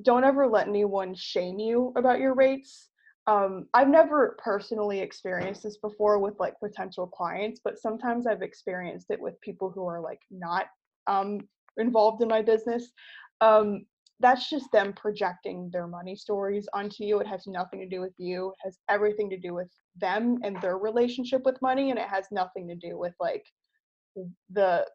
don't 0.00 0.24
ever 0.24 0.46
let 0.46 0.66
anyone 0.66 1.14
shame 1.14 1.58
you 1.58 1.92
about 1.96 2.20
your 2.20 2.34
rates 2.34 2.88
um, 3.26 3.66
I've 3.72 3.88
never 3.88 4.36
personally 4.42 5.00
experienced 5.00 5.62
this 5.62 5.78
before 5.78 6.18
with 6.18 6.34
like 6.40 6.54
potential 6.60 7.06
clients, 7.06 7.60
but 7.62 7.78
sometimes 7.78 8.26
I've 8.26 8.42
experienced 8.42 9.06
it 9.10 9.20
with 9.20 9.40
people 9.40 9.70
who 9.70 9.86
are 9.86 10.00
like 10.00 10.20
not 10.30 10.66
um, 11.06 11.40
involved 11.76 12.22
in 12.22 12.28
my 12.28 12.42
business. 12.42 12.90
Um, 13.40 13.86
that's 14.18 14.48
just 14.48 14.70
them 14.72 14.92
projecting 14.92 15.68
their 15.72 15.86
money 15.86 16.14
stories 16.16 16.68
onto 16.74 17.04
you. 17.04 17.20
It 17.20 17.26
has 17.26 17.46
nothing 17.46 17.80
to 17.80 17.88
do 17.88 18.00
with 18.00 18.14
you. 18.18 18.50
It 18.50 18.56
has 18.64 18.78
everything 18.88 19.30
to 19.30 19.36
do 19.36 19.54
with 19.54 19.68
them 19.96 20.38
and 20.44 20.60
their 20.60 20.78
relationship 20.78 21.42
with 21.44 21.60
money, 21.62 21.90
and 21.90 21.98
it 21.98 22.08
has 22.08 22.26
nothing 22.30 22.68
to 22.68 22.76
do 22.76 22.98
with 22.98 23.14
like 23.20 23.44
the 24.50 24.86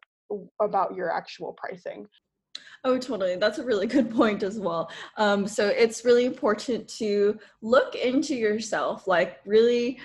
about 0.60 0.94
your 0.94 1.10
actual 1.10 1.54
pricing. 1.54 2.06
Oh, 2.84 2.98
totally. 2.98 3.36
That's 3.36 3.58
a 3.58 3.64
really 3.64 3.86
good 3.86 4.10
point 4.14 4.42
as 4.42 4.58
well. 4.58 4.90
Um, 5.16 5.46
so 5.46 5.66
it's 5.68 6.04
really 6.04 6.24
important 6.24 6.88
to 6.98 7.38
look 7.62 7.94
into 7.94 8.34
yourself, 8.34 9.06
like 9.06 9.38
really 9.44 9.98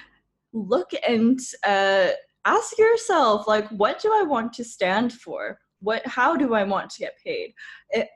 look 0.54 0.92
and 1.08 1.40
uh, 1.66 2.10
ask 2.46 2.78
yourself, 2.78 3.48
like, 3.48 3.68
what 3.70 4.00
do 4.00 4.12
I 4.14 4.24
want 4.24 4.54
to 4.54 4.64
stand 4.64 5.14
for? 5.14 5.60
What, 5.82 6.06
how 6.06 6.36
do 6.36 6.54
I 6.54 6.64
want 6.64 6.90
to 6.92 7.00
get 7.00 7.18
paid? 7.24 7.54
It, 7.90 8.08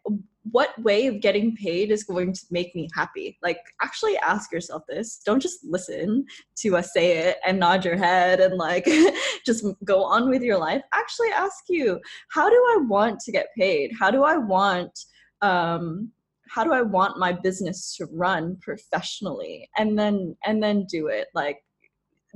what 0.51 0.81
way 0.81 1.07
of 1.07 1.21
getting 1.21 1.55
paid 1.55 1.91
is 1.91 2.03
going 2.03 2.33
to 2.33 2.45
make 2.51 2.75
me 2.75 2.89
happy? 2.93 3.37
Like, 3.41 3.59
actually 3.81 4.17
ask 4.17 4.51
yourself 4.51 4.83
this. 4.87 5.21
Don't 5.25 5.41
just 5.41 5.63
listen 5.63 6.25
to 6.57 6.77
us 6.77 6.93
say 6.93 7.17
it 7.17 7.37
and 7.45 7.59
nod 7.59 7.85
your 7.85 7.97
head 7.97 8.39
and 8.39 8.55
like 8.55 8.87
just 9.45 9.65
go 9.83 10.03
on 10.03 10.29
with 10.29 10.41
your 10.41 10.57
life. 10.57 10.81
Actually 10.93 11.29
ask 11.29 11.65
you, 11.69 11.99
how 12.31 12.49
do 12.49 12.55
I 12.55 12.77
want 12.87 13.19
to 13.21 13.31
get 13.31 13.47
paid? 13.57 13.91
How 13.99 14.11
do 14.11 14.23
I 14.23 14.37
want 14.37 14.97
um, 15.41 16.11
how 16.49 16.63
do 16.63 16.73
i 16.73 16.81
want 16.81 17.17
my 17.17 17.31
business 17.31 17.95
to 17.95 18.05
run 18.11 18.57
professionally 18.61 19.69
and 19.77 19.97
then 19.97 20.35
and 20.45 20.61
then 20.61 20.85
do 20.85 21.07
it 21.07 21.27
like 21.33 21.63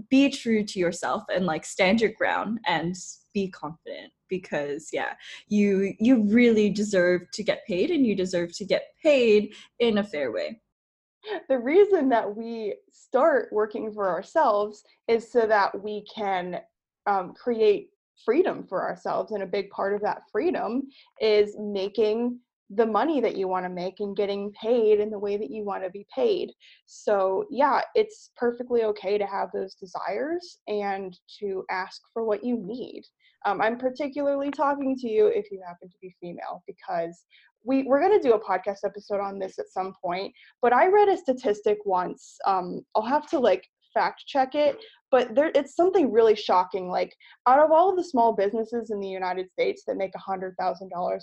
be 0.10 0.30
true 0.30 0.63
to 0.63 0.80
yourself 0.80 1.24
and 1.34 1.45
like 1.45 1.65
stand 1.65 2.02
your 2.02 2.12
ground 2.12 2.60
and 2.65 2.95
be 3.34 3.50
confident 3.50 4.12
because 4.32 4.89
yeah 4.91 5.13
you 5.48 5.94
you 6.00 6.24
really 6.24 6.72
deserve 6.72 7.30
to 7.34 7.44
get 7.44 7.65
paid 7.67 7.91
and 7.91 8.06
you 8.08 8.15
deserve 8.15 8.56
to 8.58 8.65
get 8.65 8.86
paid 9.04 9.54
in 9.80 10.00
a 10.00 10.04
fair 10.04 10.32
way. 10.32 10.60
The 11.50 11.60
reason 11.60 12.10
that 12.10 12.36
we 12.36 12.76
start 12.91 13.50
working 13.52 13.91
for 13.94 14.10
ourselves 14.10 14.84
is 15.08 15.32
so 15.32 15.46
that 15.46 15.84
we 15.84 16.04
can 16.13 16.62
um, 17.06 17.34
create 17.34 17.89
freedom 18.26 18.65
for 18.67 18.82
ourselves 18.84 19.32
and 19.32 19.44
a 19.44 19.48
big 19.48 19.70
part 19.70 19.94
of 19.94 20.02
that 20.02 20.24
freedom 20.32 20.84
is 21.20 21.56
making 21.60 22.39
the 22.76 22.86
money 22.86 23.20
that 23.20 23.36
you 23.36 23.48
want 23.48 23.66
to 23.66 23.70
make 23.70 24.00
and 24.00 24.16
getting 24.16 24.52
paid 24.54 25.00
in 25.00 25.10
the 25.10 25.20
way 25.20 25.36
that 25.38 25.52
you 25.52 25.64
want 25.66 25.84
to 25.84 25.90
be 25.90 26.06
paid. 26.14 26.52
So, 26.86 27.46
yeah, 27.50 27.82
it's 27.96 28.32
perfectly 28.38 28.84
okay 28.86 29.18
to 29.18 29.26
have 29.26 29.50
those 29.54 29.76
desires 29.76 30.60
and 30.68 31.18
to 31.40 31.66
ask 31.70 32.02
for 32.14 32.24
what 32.24 32.44
you 32.44 32.58
need. 32.58 33.04
Um, 33.46 33.62
I'm 33.62 33.78
particularly 33.78 34.52
talking 34.52 34.96
to 34.98 35.10
you 35.10 35.28
if 35.28 35.52
you 35.52 35.62
happen 35.68 35.90
to 35.90 35.96
be 36.02 36.16
female 36.22 36.64
because 36.66 37.26
we, 37.64 37.84
we're 37.84 38.00
going 38.00 38.20
to 38.20 38.28
do 38.28 38.36
a 38.36 38.40
podcast 38.40 38.80
episode 38.86 39.20
on 39.20 39.38
this 39.38 39.60
at 39.60 39.70
some 39.70 39.94
point. 40.04 40.34
But 40.62 40.74
I 40.74 40.88
read 40.88 41.10
a 41.10 41.18
statistic 41.18 41.80
once. 41.86 42.38
Um, 42.46 42.82
I'll 42.96 43.04
have 43.04 43.30
to 43.32 43.40
like 43.40 43.68
fact 43.94 44.24
check 44.28 44.56
it, 44.56 44.78
but 45.12 45.36
there 45.36 45.52
it's 45.56 45.76
something 45.76 46.12
really 46.12 46.36
shocking 46.36 46.90
like 46.90 47.16
out 47.48 47.60
of 47.60 47.72
all 47.72 47.90
of 47.90 47.98
the 47.98 48.04
small 48.04 48.34
businesses 48.34 48.92
in 48.92 49.00
the 49.00 49.08
united 49.08 49.50
states 49.52 49.84
that 49.86 49.98
make 49.98 50.12
$100000 50.14 50.54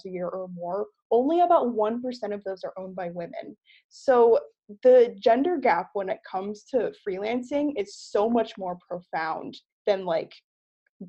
a 0.05 0.09
year 0.09 0.29
or 0.29 0.49
more 0.55 0.87
only 1.11 1.41
about 1.41 1.75
1% 1.75 2.35
of 2.35 2.45
those 2.45 2.65
are 2.65 2.75
owned 2.77 2.95
by 2.95 3.09
women. 3.11 3.57
So 3.89 4.39
the 4.83 5.17
gender 5.19 5.57
gap 5.57 5.91
when 5.95 6.09
it 6.09 6.19
comes 6.31 6.65
to 6.65 6.93
freelancing 7.07 7.73
is 7.77 7.97
so 7.97 8.29
much 8.29 8.53
more 8.59 8.79
profound 8.89 9.57
than 9.87 10.05
like 10.05 10.33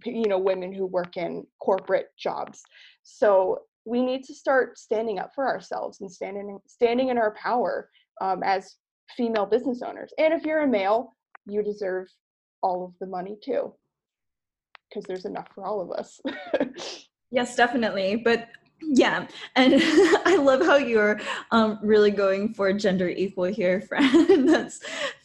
you 0.06 0.28
know 0.28 0.38
women 0.38 0.72
who 0.72 0.86
work 0.86 1.17
in 1.17 1.45
corporate 1.60 2.08
jobs. 2.17 2.62
So 3.04 3.60
we 3.86 4.02
need 4.02 4.24
to 4.26 4.36
start 4.36 4.78
standing 4.78 5.19
up 5.19 5.32
for 5.34 5.48
ourselves 5.48 6.00
and 6.00 6.12
standing 6.12 6.60
standing 6.67 7.10
in 7.10 7.17
our 7.17 7.34
power 7.36 7.89
um, 8.22 8.43
as 8.43 8.76
female 9.17 9.45
business 9.45 9.82
owners. 9.82 10.13
And 10.17 10.34
if 10.34 10.43
you're 10.43 10.62
a 10.62 10.67
male 10.67 11.13
you 11.49 11.63
deserve 11.63 12.07
all 12.62 12.85
of 12.85 12.93
the 12.99 13.05
money 13.05 13.38
too 13.43 13.73
because 14.89 15.05
there's 15.05 15.25
enough 15.25 15.47
for 15.53 15.65
all 15.65 15.81
of 15.81 15.91
us 15.91 16.19
yes 17.31 17.55
definitely 17.55 18.15
but 18.15 18.49
yeah 18.81 19.27
and 19.55 19.73
i 20.25 20.38
love 20.39 20.62
how 20.62 20.77
you're 20.77 21.19
um, 21.51 21.79
really 21.81 22.12
going 22.12 22.53
for 22.53 22.71
gender 22.73 23.09
equal 23.09 23.45
here 23.45 23.81
Fran 23.88 24.45
that's 24.45 24.79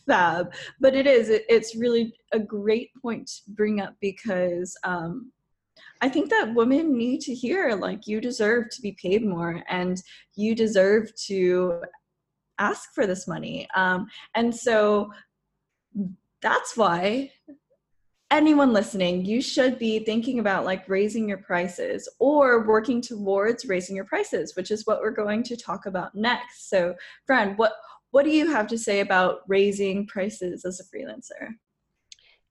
fab 0.07 0.53
but 0.81 0.95
it 0.95 1.07
is 1.07 1.29
it, 1.29 1.45
it's 1.49 1.77
really 1.77 2.15
a 2.33 2.39
great 2.39 2.91
point 3.01 3.27
to 3.27 3.51
bring 3.51 3.81
up 3.81 3.95
because 4.01 4.77
um, 4.85 5.33
I 6.01 6.09
think 6.09 6.29
that 6.31 6.55
women 6.55 6.97
need 6.97 7.23
to 7.23 7.35
hear 7.35 7.75
like 7.75 8.07
you 8.07 8.21
deserve 8.21 8.69
to 8.71 8.83
be 8.83 8.93
paid 8.93 9.25
more 9.25 9.63
and 9.71 10.03
you 10.35 10.55
deserve 10.55 11.15
to 11.27 11.81
ask 12.59 12.93
for 12.95 13.07
this 13.07 13.27
money. 13.27 13.67
Um, 13.75 14.07
and 14.35 14.55
so 14.55 15.11
that's 16.41 16.77
why 16.77 17.31
anyone 18.31 18.73
listening, 18.73 19.25
you 19.25 19.41
should 19.41 19.79
be 19.79 20.01
thinking 20.01 20.39
about 20.41 20.65
like 20.65 20.89
raising 20.89 21.29
your 21.29 21.39
prices 21.39 22.09
or 22.19 22.67
working 22.67 23.01
towards 23.01 23.65
raising 23.67 23.95
your 23.95 24.05
prices, 24.05 24.57
which 24.57 24.71
is 24.71 24.87
what 24.87 25.01
we're 25.01 25.11
going 25.11 25.43
to 25.45 25.57
talk 25.57 25.87
about 25.87 26.15
next. 26.15 26.69
So, 26.69 26.95
Fran, 27.27 27.57
what 27.57 27.75
what 28.11 28.25
do 28.25 28.31
you 28.31 28.51
have 28.51 28.69
to 28.69 28.79
say 28.79 29.01
about 29.01 29.41
raising 29.49 30.07
prices 30.07 30.65
as 30.65 30.81
a 30.81 30.85
freelancer? 30.85 31.55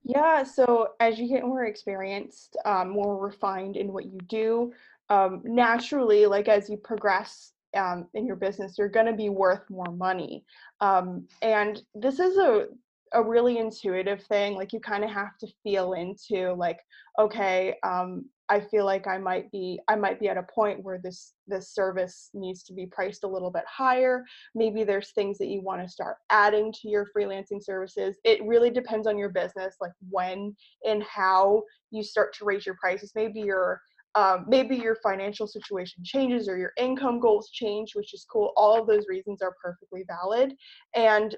Yeah, 0.03 0.43
so 0.43 0.89
as 0.99 1.17
you 1.17 1.29
get 1.29 1.43
more 1.43 1.63
experienced, 1.63 2.57
um, 2.65 2.89
more 2.89 3.17
refined 3.17 3.77
in 3.77 3.93
what 3.93 4.03
you 4.03 4.19
do, 4.27 4.73
um, 5.09 5.41
naturally, 5.45 6.25
like 6.25 6.49
as 6.49 6.69
you 6.69 6.75
progress 6.75 7.53
um, 7.77 8.07
in 8.13 8.25
your 8.25 8.35
business, 8.35 8.77
you're 8.77 8.89
going 8.89 9.05
to 9.05 9.13
be 9.13 9.29
worth 9.29 9.69
more 9.69 9.91
money. 9.91 10.43
Um, 10.81 11.27
and 11.41 11.81
this 11.95 12.19
is 12.19 12.37
a 12.37 12.67
a 13.13 13.23
really 13.23 13.57
intuitive 13.57 14.23
thing 14.23 14.55
like 14.55 14.73
you 14.73 14.79
kind 14.79 15.03
of 15.03 15.09
have 15.09 15.37
to 15.39 15.47
feel 15.63 15.93
into 15.93 16.53
like 16.53 16.79
okay 17.19 17.75
um, 17.83 18.25
i 18.49 18.59
feel 18.59 18.85
like 18.85 19.07
i 19.07 19.17
might 19.17 19.51
be 19.51 19.79
i 19.87 19.95
might 19.95 20.19
be 20.19 20.27
at 20.27 20.37
a 20.37 20.45
point 20.53 20.83
where 20.83 20.97
this 20.97 21.33
this 21.47 21.73
service 21.73 22.29
needs 22.33 22.63
to 22.63 22.73
be 22.73 22.85
priced 22.87 23.23
a 23.23 23.27
little 23.27 23.51
bit 23.51 23.63
higher 23.67 24.23
maybe 24.55 24.83
there's 24.83 25.11
things 25.11 25.37
that 25.37 25.47
you 25.47 25.61
want 25.61 25.81
to 25.81 25.87
start 25.87 26.17
adding 26.29 26.71
to 26.73 26.89
your 26.89 27.07
freelancing 27.15 27.63
services 27.63 28.17
it 28.23 28.43
really 28.43 28.69
depends 28.69 29.07
on 29.07 29.17
your 29.17 29.29
business 29.29 29.75
like 29.79 29.93
when 30.09 30.55
and 30.87 31.03
how 31.03 31.63
you 31.91 32.03
start 32.03 32.33
to 32.33 32.45
raise 32.45 32.65
your 32.65 32.75
prices 32.81 33.11
maybe 33.15 33.39
your 33.39 33.79
um, 34.15 34.45
maybe 34.47 34.75
your 34.75 34.95
financial 34.97 35.47
situation 35.47 36.03
changes 36.03 36.47
or 36.47 36.55
your 36.55 36.71
income 36.77 37.19
goals 37.19 37.49
change, 37.49 37.95
which 37.95 38.13
is 38.13 38.25
cool. 38.31 38.53
All 38.55 38.79
of 38.79 38.85
those 38.85 39.05
reasons 39.09 39.41
are 39.41 39.55
perfectly 39.59 40.03
valid. 40.07 40.53
And 40.95 41.35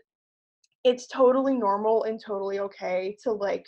it's 0.85 1.07
totally 1.07 1.55
normal 1.55 2.03
and 2.03 2.21
totally 2.23 2.59
okay 2.59 3.17
to 3.23 3.31
like 3.31 3.65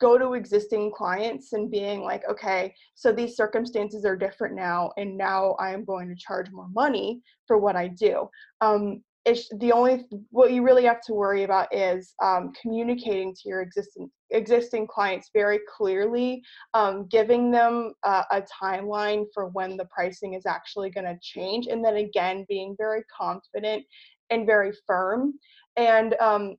go 0.00 0.16
to 0.16 0.34
existing 0.34 0.92
clients 0.94 1.54
and 1.54 1.70
being 1.70 2.02
like, 2.02 2.22
okay, 2.30 2.72
so 2.94 3.10
these 3.10 3.34
circumstances 3.34 4.04
are 4.04 4.14
different 4.14 4.54
now, 4.54 4.92
and 4.96 5.16
now 5.16 5.56
I 5.58 5.72
am 5.72 5.84
going 5.84 6.08
to 6.08 6.14
charge 6.14 6.52
more 6.52 6.68
money 6.68 7.20
for 7.48 7.58
what 7.58 7.74
I 7.74 7.88
do. 7.88 8.28
Um, 8.60 9.02
it's 9.24 9.48
the 9.58 9.72
only 9.72 10.06
what 10.30 10.52
you 10.52 10.62
really 10.62 10.84
have 10.84 11.02
to 11.02 11.12
worry 11.12 11.42
about 11.42 11.74
is 11.74 12.14
um, 12.22 12.52
communicating 12.60 13.34
to 13.34 13.48
your 13.48 13.62
existing 13.62 14.10
existing 14.30 14.86
clients 14.86 15.30
very 15.34 15.58
clearly, 15.76 16.42
um, 16.74 17.06
giving 17.10 17.50
them 17.50 17.92
a 18.04 18.42
timeline 18.62 19.24
for 19.34 19.48
when 19.48 19.76
the 19.76 19.86
pricing 19.86 20.34
is 20.34 20.46
actually 20.46 20.90
going 20.90 21.06
to 21.06 21.18
change, 21.22 21.66
and 21.66 21.84
then 21.84 21.96
again 21.96 22.46
being 22.48 22.74
very 22.78 23.02
confident 23.14 23.84
and 24.30 24.46
very 24.46 24.72
firm 24.86 25.34
and 25.76 26.14
um, 26.20 26.56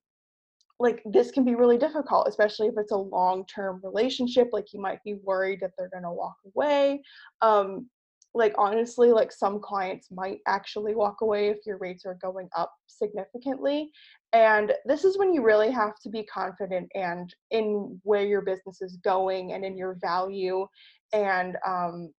like 0.79 1.01
this 1.05 1.31
can 1.31 1.43
be 1.43 1.55
really 1.55 1.77
difficult 1.77 2.27
especially 2.27 2.67
if 2.67 2.75
it's 2.77 2.91
a 2.91 2.97
long-term 2.97 3.79
relationship 3.83 4.49
like 4.51 4.73
you 4.73 4.81
might 4.81 5.03
be 5.03 5.15
worried 5.23 5.59
that 5.61 5.71
they're 5.77 5.89
going 5.89 6.03
to 6.03 6.11
walk 6.11 6.35
away 6.55 7.01
um, 7.41 7.87
like 8.33 8.53
honestly 8.57 9.11
like 9.11 9.31
some 9.31 9.59
clients 9.59 10.09
might 10.11 10.39
actually 10.47 10.95
walk 10.95 11.21
away 11.21 11.49
if 11.49 11.57
your 11.65 11.77
rates 11.77 12.05
are 12.05 12.17
going 12.21 12.47
up 12.55 12.71
significantly 12.87 13.89
and 14.33 14.73
this 14.85 15.03
is 15.03 15.17
when 15.17 15.33
you 15.33 15.43
really 15.43 15.71
have 15.71 15.93
to 16.01 16.09
be 16.09 16.23
confident 16.23 16.87
and 16.93 17.33
in 17.49 17.99
where 18.03 18.25
your 18.25 18.41
business 18.41 18.81
is 18.81 18.97
going 19.03 19.53
and 19.53 19.65
in 19.65 19.75
your 19.75 19.97
value 20.01 20.65
and 21.11 21.57
um, 21.67 22.13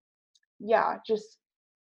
yeah 0.59 0.97
just 1.07 1.39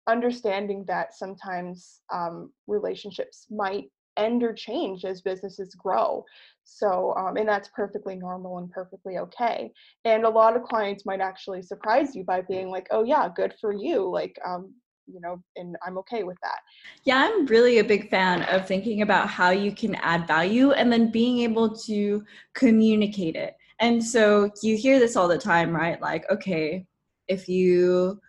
understanding 0.09 0.85
that 0.87 1.14
sometimes 1.14 2.01
um, 2.12 2.53
relationships 2.66 3.47
might 3.51 3.85
end 4.16 4.42
or 4.42 4.53
change 4.53 5.05
as 5.05 5.21
businesses 5.21 5.75
grow. 5.75 6.25
So, 6.64 7.14
um, 7.16 7.37
and 7.37 7.49
that's 7.49 7.69
perfectly 7.75 8.16
normal 8.16 8.59
and 8.59 8.71
perfectly 8.71 9.19
okay. 9.19 9.71
And 10.05 10.25
a 10.25 10.29
lot 10.29 10.57
of 10.57 10.62
clients 10.62 11.07
might 11.07 11.21
actually 11.21 11.62
surprise 11.62 12.14
you 12.14 12.25
by 12.25 12.42
being 12.42 12.71
like, 12.71 12.87
oh, 12.90 13.05
yeah, 13.05 13.29
good 13.35 13.55
for 13.61 13.73
you. 13.73 14.11
Like, 14.11 14.37
um, 14.45 14.75
you 15.07 15.21
know, 15.21 15.40
and 15.55 15.77
I'm 15.87 15.99
okay 15.99 16.25
with 16.25 16.37
that. 16.42 16.59
Yeah, 17.05 17.19
I'm 17.19 17.47
really 17.47 17.79
a 17.79 17.85
big 17.85 18.11
fan 18.11 18.42
of 18.45 18.66
thinking 18.66 19.03
about 19.03 19.29
how 19.29 19.51
you 19.51 19.71
can 19.73 19.95
add 19.97 20.27
value 20.27 20.73
and 20.73 20.92
then 20.92 21.11
being 21.11 21.40
able 21.40 21.77
to 21.81 22.25
communicate 22.55 23.37
it. 23.37 23.55
And 23.79 24.03
so 24.03 24.51
you 24.62 24.77
hear 24.77 24.99
this 24.99 25.14
all 25.16 25.29
the 25.29 25.38
time, 25.38 25.75
right? 25.75 26.01
Like, 26.01 26.25
okay, 26.31 26.87
if 27.29 27.49
you 27.49 28.21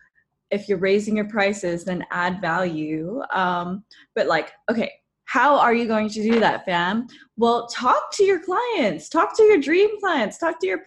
if 0.50 0.68
you're 0.68 0.78
raising 0.78 1.16
your 1.16 1.28
prices 1.28 1.84
then 1.84 2.04
add 2.10 2.40
value 2.40 3.20
um, 3.32 3.84
but 4.14 4.26
like 4.26 4.52
okay 4.70 4.90
how 5.28 5.58
are 5.58 5.74
you 5.74 5.86
going 5.86 6.08
to 6.08 6.22
do 6.22 6.40
that, 6.40 6.64
fam? 6.64 7.06
Well, 7.36 7.66
talk 7.66 8.10
to 8.12 8.24
your 8.24 8.40
clients, 8.40 9.10
talk 9.10 9.36
to 9.36 9.42
your 9.42 9.58
dream 9.58 9.90
clients, 10.00 10.38
talk 10.38 10.58
to 10.60 10.66
your 10.66 10.78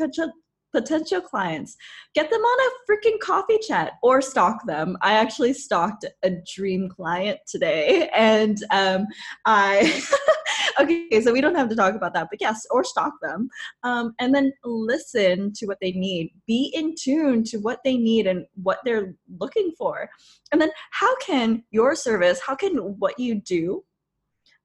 potential 0.71 1.21
clients. 1.21 1.75
Get 2.13 2.29
them 2.29 2.41
on 2.41 2.59
a 2.67 2.91
freaking 2.91 3.19
coffee 3.19 3.59
chat 3.59 3.93
or 4.01 4.21
stalk 4.21 4.65
them. 4.65 4.97
I 5.01 5.13
actually 5.13 5.53
stalked 5.53 6.05
a 6.23 6.31
dream 6.53 6.89
client 6.89 7.39
today, 7.47 8.09
and 8.15 8.57
um, 8.71 9.07
I. 9.45 10.01
okay, 10.79 11.21
so 11.21 11.33
we 11.33 11.41
don't 11.41 11.55
have 11.55 11.69
to 11.69 11.75
talk 11.75 11.95
about 11.95 12.13
that, 12.13 12.27
but 12.29 12.39
yes, 12.39 12.65
or 12.71 12.83
stalk 12.83 13.13
them. 13.21 13.49
Um, 13.83 14.13
and 14.19 14.33
then 14.33 14.53
listen 14.63 15.51
to 15.53 15.65
what 15.65 15.77
they 15.81 15.91
need. 15.91 16.31
Be 16.47 16.71
in 16.73 16.95
tune 16.95 17.43
to 17.45 17.57
what 17.57 17.79
they 17.83 17.97
need 17.97 18.27
and 18.27 18.45
what 18.63 18.79
they're 18.85 19.15
looking 19.39 19.73
for. 19.77 20.09
And 20.51 20.61
then, 20.61 20.71
how 20.91 21.15
can 21.17 21.63
your 21.71 21.95
service, 21.95 22.39
how 22.45 22.55
can 22.55 22.77
what 22.77 23.19
you 23.19 23.35
do 23.35 23.83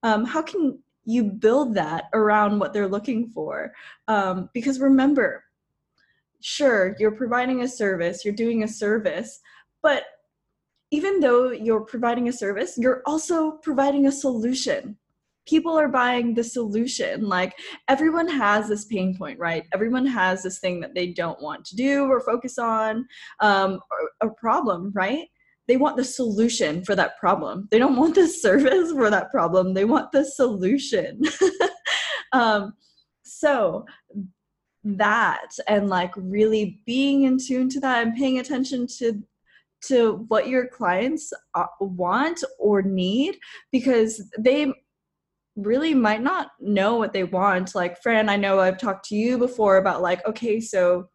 um, 0.03 0.25
how 0.25 0.41
can 0.41 0.79
you 1.05 1.23
build 1.23 1.73
that 1.75 2.05
around 2.13 2.59
what 2.59 2.73
they're 2.73 2.87
looking 2.87 3.27
for 3.29 3.73
um, 4.07 4.49
because 4.53 4.79
remember 4.79 5.43
sure 6.41 6.95
you're 6.99 7.11
providing 7.11 7.61
a 7.61 7.67
service 7.67 8.23
you're 8.23 8.33
doing 8.33 8.63
a 8.63 8.67
service 8.67 9.39
but 9.81 10.05
even 10.91 11.19
though 11.19 11.51
you're 11.51 11.81
providing 11.81 12.29
a 12.29 12.33
service, 12.33 12.77
you're 12.77 13.01
also 13.05 13.51
providing 13.63 14.07
a 14.07 14.11
solution. 14.11 14.97
People 15.45 15.77
are 15.77 15.87
buying 15.87 16.33
the 16.33 16.43
solution. 16.43 17.27
Like 17.27 17.53
everyone 17.87 18.27
has 18.27 18.67
this 18.67 18.85
pain 18.85 19.17
point, 19.17 19.39
right? 19.39 19.65
Everyone 19.73 20.05
has 20.05 20.43
this 20.43 20.59
thing 20.59 20.79
that 20.81 20.93
they 20.93 21.07
don't 21.07 21.41
want 21.41 21.65
to 21.65 21.75
do 21.75 22.05
or 22.05 22.19
focus 22.19 22.57
on, 22.57 23.07
um, 23.39 23.79
or 23.91 24.29
a 24.29 24.33
problem, 24.33 24.91
right? 24.93 25.27
They 25.67 25.77
want 25.77 25.97
the 25.97 26.03
solution 26.05 26.83
for 26.85 26.95
that 26.95 27.17
problem. 27.17 27.67
They 27.71 27.79
don't 27.79 27.97
want 27.97 28.15
the 28.15 28.27
service 28.45 28.91
for 28.91 29.09
that 29.09 29.31
problem. 29.31 29.73
They 29.73 29.85
want 29.85 30.11
the 30.11 30.23
solution. 30.23 31.21
um, 32.33 32.73
so 33.23 33.85
that 34.83 35.49
and 35.67 35.89
like 35.89 36.13
really 36.15 36.79
being 36.85 37.23
in 37.23 37.37
tune 37.37 37.69
to 37.69 37.79
that 37.79 38.05
and 38.05 38.15
paying 38.15 38.39
attention 38.39 38.87
to 38.87 39.21
to 39.79 40.25
what 40.27 40.47
your 40.47 40.67
clients 40.67 41.31
uh, 41.53 41.65
want 41.79 42.43
or 42.59 42.81
need 42.81 43.37
because 43.71 44.21
they 44.39 44.73
really 45.55 45.93
might 45.93 46.21
not 46.21 46.49
know 46.59 46.95
what 46.95 47.13
they 47.13 47.23
want. 47.23 47.75
Like 47.75 48.01
fran 48.01 48.29
i 48.29 48.35
know 48.35 48.59
i've 48.59 48.77
talked 48.77 49.05
to 49.09 49.15
you 49.15 49.37
before 49.37 49.77
about 49.77 50.01
like 50.01 50.25
okay 50.25 50.59
so 50.59 51.09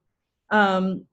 um 0.50 1.06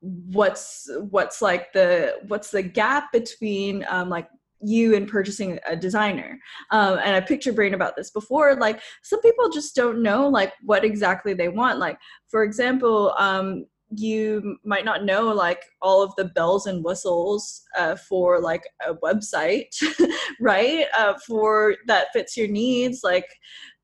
what's 0.00 0.88
what's 1.10 1.42
like 1.42 1.72
the 1.72 2.16
what's 2.28 2.50
the 2.50 2.62
gap 2.62 3.10
between 3.12 3.84
um 3.88 4.08
like 4.08 4.28
you 4.62 4.94
in 4.94 5.06
purchasing 5.06 5.58
a 5.68 5.76
designer. 5.76 6.38
Um, 6.70 6.98
and 7.04 7.14
i 7.14 7.36
your 7.44 7.54
brain 7.54 7.74
about 7.74 7.96
this 7.96 8.10
before 8.10 8.54
like 8.56 8.80
some 9.02 9.20
people 9.20 9.50
just 9.50 9.76
don't 9.76 10.02
know 10.02 10.28
like 10.28 10.52
what 10.62 10.84
exactly 10.84 11.34
they 11.34 11.48
want 11.48 11.78
like 11.78 11.98
for 12.28 12.42
example 12.42 13.14
um, 13.18 13.66
you 13.94 14.56
might 14.64 14.84
not 14.84 15.04
know 15.04 15.28
like 15.28 15.62
all 15.82 16.02
of 16.02 16.14
the 16.16 16.24
bells 16.24 16.66
and 16.66 16.84
whistles 16.84 17.62
uh, 17.76 17.94
for 17.94 18.40
like 18.40 18.62
a 18.86 18.94
website 18.94 19.68
right? 20.40 20.86
Uh, 20.96 21.14
for 21.26 21.76
that 21.86 22.08
fits 22.12 22.36
your 22.36 22.48
needs 22.48 23.00
like 23.04 23.28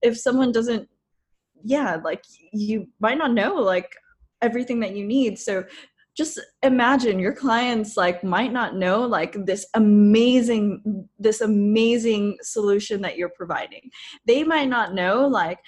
if 0.03 0.19
someone 0.19 0.51
doesn't 0.51 0.89
yeah 1.65 1.97
like 2.03 2.25
you 2.53 2.87
might 3.01 3.19
not 3.19 3.33
know 3.33 3.55
like 3.55 3.89
everything 4.43 4.81
that 4.81 4.95
you 4.95 5.07
need. 5.07 5.39
So 5.39 5.65
just 6.17 6.39
imagine 6.63 7.19
your 7.19 7.33
clients 7.33 7.97
like 7.97 8.23
might 8.23 8.53
not 8.53 8.77
know 8.77 9.01
like 9.01 9.35
this 9.47 9.67
amazing 9.75 11.09
this 11.19 11.41
amazing 11.41 12.37
solution 12.43 13.01
that 13.03 13.17
you're 13.17 13.31
providing. 13.31 13.91
They 14.27 14.45
might 14.45 14.69
not 14.69 14.95
know 14.95 15.27
like 15.27 15.59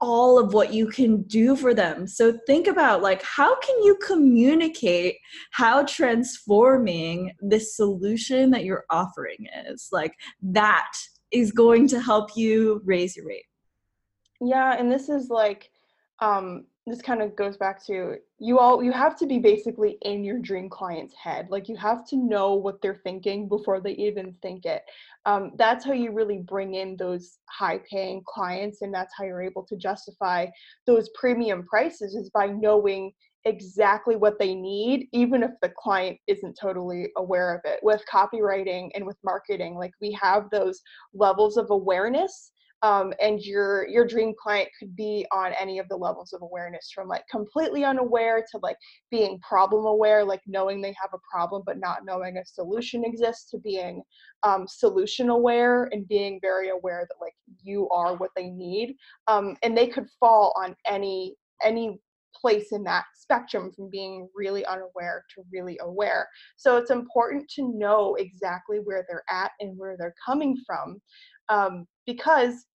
all 0.00 0.38
of 0.38 0.54
what 0.54 0.72
you 0.72 0.86
can 0.88 1.22
do 1.24 1.54
for 1.54 1.74
them. 1.74 2.06
So 2.06 2.38
think 2.46 2.66
about 2.66 3.02
like 3.02 3.22
how 3.22 3.58
can 3.60 3.82
you 3.82 3.96
communicate 4.04 5.16
how 5.52 5.84
transforming 5.84 7.32
this 7.40 7.76
solution 7.76 8.50
that 8.50 8.64
you're 8.64 8.86
offering 8.90 9.46
is? 9.66 9.90
Like 9.92 10.14
that 10.42 10.92
is 11.30 11.52
going 11.52 11.86
to 11.88 12.00
help 12.00 12.30
you 12.34 12.80
raise 12.84 13.16
your 13.16 13.26
rate. 13.26 13.44
Yeah 14.40 14.74
and 14.76 14.90
this 14.90 15.08
is 15.08 15.28
like 15.28 15.70
um 16.20 16.64
this 16.90 17.02
kind 17.02 17.22
of 17.22 17.36
goes 17.36 17.56
back 17.56 17.84
to 17.86 18.16
you 18.38 18.58
all 18.58 18.82
you 18.82 18.92
have 18.92 19.16
to 19.16 19.26
be 19.26 19.38
basically 19.38 19.98
in 20.02 20.24
your 20.24 20.38
dream 20.38 20.68
client's 20.68 21.14
head. 21.14 21.48
Like 21.50 21.68
you 21.68 21.76
have 21.76 22.06
to 22.08 22.16
know 22.16 22.54
what 22.54 22.80
they're 22.82 23.00
thinking 23.04 23.48
before 23.48 23.80
they 23.80 23.92
even 23.92 24.34
think 24.42 24.64
it. 24.64 24.82
Um, 25.26 25.52
that's 25.56 25.84
how 25.84 25.92
you 25.92 26.12
really 26.12 26.38
bring 26.38 26.74
in 26.74 26.96
those 26.96 27.38
high 27.48 27.80
paying 27.90 28.22
clients 28.26 28.82
and 28.82 28.92
that's 28.92 29.12
how 29.16 29.24
you're 29.24 29.42
able 29.42 29.64
to 29.64 29.76
justify 29.76 30.46
those 30.86 31.10
premium 31.10 31.64
prices 31.66 32.14
is 32.14 32.30
by 32.30 32.46
knowing 32.46 33.12
exactly 33.46 34.16
what 34.16 34.38
they 34.38 34.54
need 34.54 35.08
even 35.12 35.42
if 35.42 35.52
the 35.62 35.72
client 35.78 36.18
isn't 36.26 36.58
totally 36.60 37.08
aware 37.16 37.54
of 37.54 37.60
it. 37.64 37.80
With 37.82 38.02
copywriting 38.12 38.90
and 38.94 39.06
with 39.06 39.16
marketing 39.22 39.74
like 39.74 39.92
we 40.00 40.12
have 40.20 40.50
those 40.50 40.80
levels 41.14 41.56
of 41.56 41.70
awareness 41.70 42.52
um, 42.82 43.12
and 43.20 43.40
your 43.40 43.86
your 43.88 44.06
dream 44.06 44.34
client 44.40 44.68
could 44.78 44.94
be 44.96 45.26
on 45.32 45.52
any 45.60 45.78
of 45.78 45.88
the 45.88 45.96
levels 45.96 46.32
of 46.32 46.42
awareness 46.42 46.90
from 46.94 47.08
like 47.08 47.24
completely 47.30 47.84
unaware 47.84 48.44
to 48.50 48.58
like 48.62 48.76
being 49.10 49.38
problem 49.40 49.86
aware 49.86 50.24
like 50.24 50.40
knowing 50.46 50.80
they 50.80 50.94
have 51.00 51.10
a 51.12 51.18
problem 51.30 51.62
but 51.66 51.78
not 51.78 52.04
knowing 52.04 52.36
a 52.38 52.44
solution 52.44 53.04
exists 53.04 53.50
to 53.50 53.58
being 53.58 54.02
um, 54.42 54.66
solution 54.66 55.28
aware 55.28 55.88
and 55.92 56.08
being 56.08 56.38
very 56.40 56.70
aware 56.70 57.06
that 57.08 57.24
like 57.24 57.34
you 57.62 57.88
are 57.90 58.16
what 58.16 58.30
they 58.36 58.48
need 58.48 58.94
um, 59.28 59.56
and 59.62 59.76
they 59.76 59.86
could 59.86 60.06
fall 60.18 60.52
on 60.56 60.74
any 60.86 61.34
any 61.62 62.00
place 62.34 62.72
in 62.72 62.82
that 62.84 63.04
spectrum 63.14 63.70
from 63.72 63.90
being 63.90 64.28
really 64.34 64.64
unaware 64.64 65.24
to 65.34 65.42
really 65.52 65.78
aware. 65.82 66.26
So 66.56 66.76
it's 66.76 66.90
important 66.90 67.50
to 67.56 67.76
know 67.76 68.14
exactly 68.14 68.78
where 68.78 69.04
they're 69.08 69.24
at 69.28 69.50
and 69.60 69.76
where 69.76 69.96
they're 69.98 70.14
coming 70.24 70.56
from 70.66 71.00
um, 71.50 71.86
because 72.12 72.66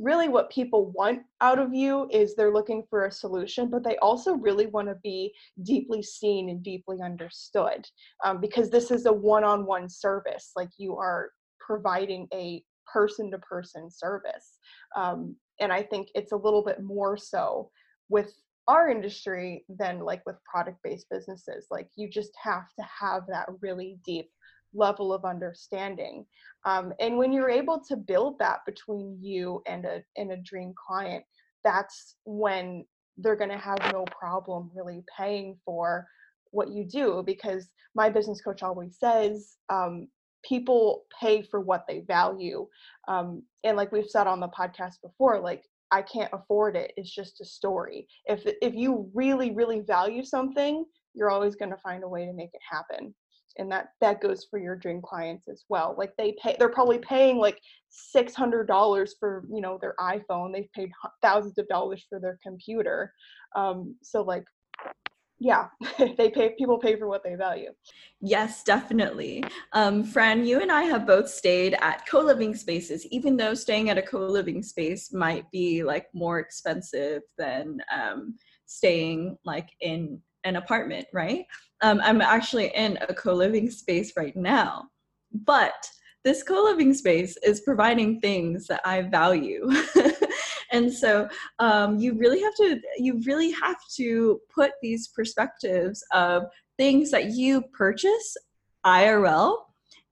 really 0.00 0.28
what 0.28 0.50
people 0.50 0.90
want 0.92 1.20
out 1.40 1.58
of 1.60 1.72
you 1.72 2.08
is 2.10 2.34
they're 2.34 2.52
looking 2.52 2.82
for 2.90 3.04
a 3.04 3.12
solution 3.12 3.70
but 3.70 3.84
they 3.84 3.96
also 3.98 4.34
really 4.34 4.66
want 4.66 4.88
to 4.88 4.96
be 5.04 5.32
deeply 5.62 6.02
seen 6.02 6.48
and 6.48 6.64
deeply 6.64 6.98
understood 7.04 7.86
um, 8.24 8.40
because 8.40 8.70
this 8.70 8.90
is 8.90 9.06
a 9.06 9.12
one-on-one 9.12 9.88
service 9.88 10.50
like 10.56 10.70
you 10.78 10.96
are 10.96 11.30
providing 11.60 12.26
a 12.34 12.62
person-to-person 12.92 13.88
service 13.88 14.58
um, 14.96 15.36
and 15.60 15.72
i 15.72 15.80
think 15.82 16.08
it's 16.16 16.32
a 16.32 16.36
little 16.36 16.64
bit 16.64 16.82
more 16.82 17.16
so 17.16 17.70
with 18.08 18.32
our 18.66 18.90
industry 18.90 19.64
than 19.68 20.00
like 20.00 20.22
with 20.26 20.36
product-based 20.50 21.06
businesses 21.10 21.66
like 21.70 21.88
you 21.96 22.08
just 22.08 22.32
have 22.42 22.64
to 22.76 22.84
have 23.00 23.22
that 23.28 23.46
really 23.60 23.98
deep 24.04 24.28
level 24.74 25.12
of 25.12 25.24
understanding. 25.24 26.24
Um, 26.64 26.92
and 27.00 27.16
when 27.16 27.32
you're 27.32 27.50
able 27.50 27.80
to 27.88 27.96
build 27.96 28.38
that 28.38 28.60
between 28.66 29.18
you 29.20 29.62
and 29.66 29.84
a 29.84 30.02
and 30.16 30.32
a 30.32 30.36
dream 30.36 30.74
client 30.76 31.24
that's 31.64 32.16
when 32.24 32.84
they're 33.18 33.36
going 33.36 33.50
to 33.50 33.58
have 33.58 33.78
no 33.92 34.04
problem 34.18 34.70
really 34.74 35.02
paying 35.16 35.56
for 35.64 36.06
what 36.52 36.70
you 36.70 36.84
do 36.84 37.22
because 37.24 37.68
my 37.94 38.08
business 38.08 38.40
coach 38.40 38.62
always 38.62 38.98
says 38.98 39.56
um, 39.68 40.08
people 40.44 41.04
pay 41.20 41.42
for 41.42 41.60
what 41.60 41.84
they 41.86 42.00
value. 42.00 42.66
Um, 43.08 43.42
and 43.64 43.76
like 43.76 43.92
we've 43.92 44.08
said 44.08 44.26
on 44.26 44.40
the 44.40 44.48
podcast 44.48 44.94
before 45.02 45.40
like 45.40 45.64
i 45.92 46.00
can't 46.00 46.32
afford 46.32 46.76
it 46.76 46.92
it's 46.96 47.14
just 47.14 47.40
a 47.40 47.44
story. 47.44 48.06
If 48.26 48.42
if 48.62 48.74
you 48.74 49.10
really 49.14 49.50
really 49.50 49.80
value 49.80 50.24
something 50.24 50.84
you're 51.14 51.30
always 51.30 51.56
going 51.56 51.72
to 51.72 51.76
find 51.78 52.04
a 52.04 52.08
way 52.08 52.24
to 52.24 52.32
make 52.32 52.50
it 52.54 52.60
happen 52.70 53.14
and 53.60 53.70
that 53.70 53.90
that 54.00 54.20
goes 54.20 54.46
for 54.50 54.58
your 54.58 54.74
dream 54.74 55.00
clients 55.02 55.46
as 55.48 55.64
well 55.68 55.94
like 55.98 56.12
they 56.16 56.34
pay 56.42 56.56
they're 56.58 56.68
probably 56.68 56.98
paying 56.98 57.36
like 57.36 57.60
$600 58.16 59.10
for 59.20 59.44
you 59.52 59.60
know 59.60 59.78
their 59.80 59.94
iphone 60.00 60.52
they've 60.52 60.72
paid 60.74 60.90
thousands 61.22 61.58
of 61.58 61.68
dollars 61.68 62.04
for 62.08 62.18
their 62.18 62.38
computer 62.42 63.12
um, 63.54 63.94
so 64.02 64.22
like 64.22 64.44
yeah 65.38 65.66
they 66.18 66.30
pay 66.30 66.54
people 66.58 66.78
pay 66.78 66.96
for 66.96 67.08
what 67.08 67.24
they 67.24 67.34
value. 67.34 67.70
Yes 68.20 68.62
definitely. 68.62 69.42
Um, 69.72 70.04
fran 70.04 70.44
you 70.44 70.60
and 70.60 70.72
i 70.72 70.82
have 70.82 71.06
both 71.06 71.28
stayed 71.28 71.76
at 71.80 72.06
co-living 72.06 72.54
spaces 72.54 73.06
even 73.06 73.36
though 73.36 73.54
staying 73.54 73.90
at 73.90 73.98
a 73.98 74.02
co-living 74.02 74.62
space 74.62 75.12
might 75.12 75.50
be 75.50 75.82
like 75.82 76.06
more 76.12 76.38
expensive 76.38 77.22
than 77.38 77.78
um, 77.92 78.36
staying 78.66 79.36
like 79.44 79.68
in 79.80 80.20
an 80.44 80.56
apartment, 80.56 81.06
right? 81.12 81.44
Um, 81.82 82.00
I'm 82.02 82.20
actually 82.20 82.68
in 82.74 82.98
a 83.08 83.14
co 83.14 83.34
living 83.34 83.70
space 83.70 84.12
right 84.16 84.36
now, 84.36 84.88
but 85.32 85.88
this 86.24 86.42
co 86.42 86.62
living 86.64 86.92
space 86.94 87.36
is 87.38 87.60
providing 87.60 88.20
things 88.20 88.66
that 88.66 88.80
I 88.84 89.02
value. 89.02 89.70
and 90.72 90.92
so 90.92 91.28
um, 91.58 91.98
you 91.98 92.14
really 92.14 92.40
have 92.40 92.54
to 92.56 92.80
you 92.98 93.20
really 93.26 93.50
have 93.52 93.78
to 93.96 94.40
put 94.54 94.72
these 94.82 95.08
perspectives 95.08 96.04
of 96.12 96.44
things 96.76 97.10
that 97.10 97.30
you 97.30 97.62
purchase 97.72 98.36
IRL 98.84 99.56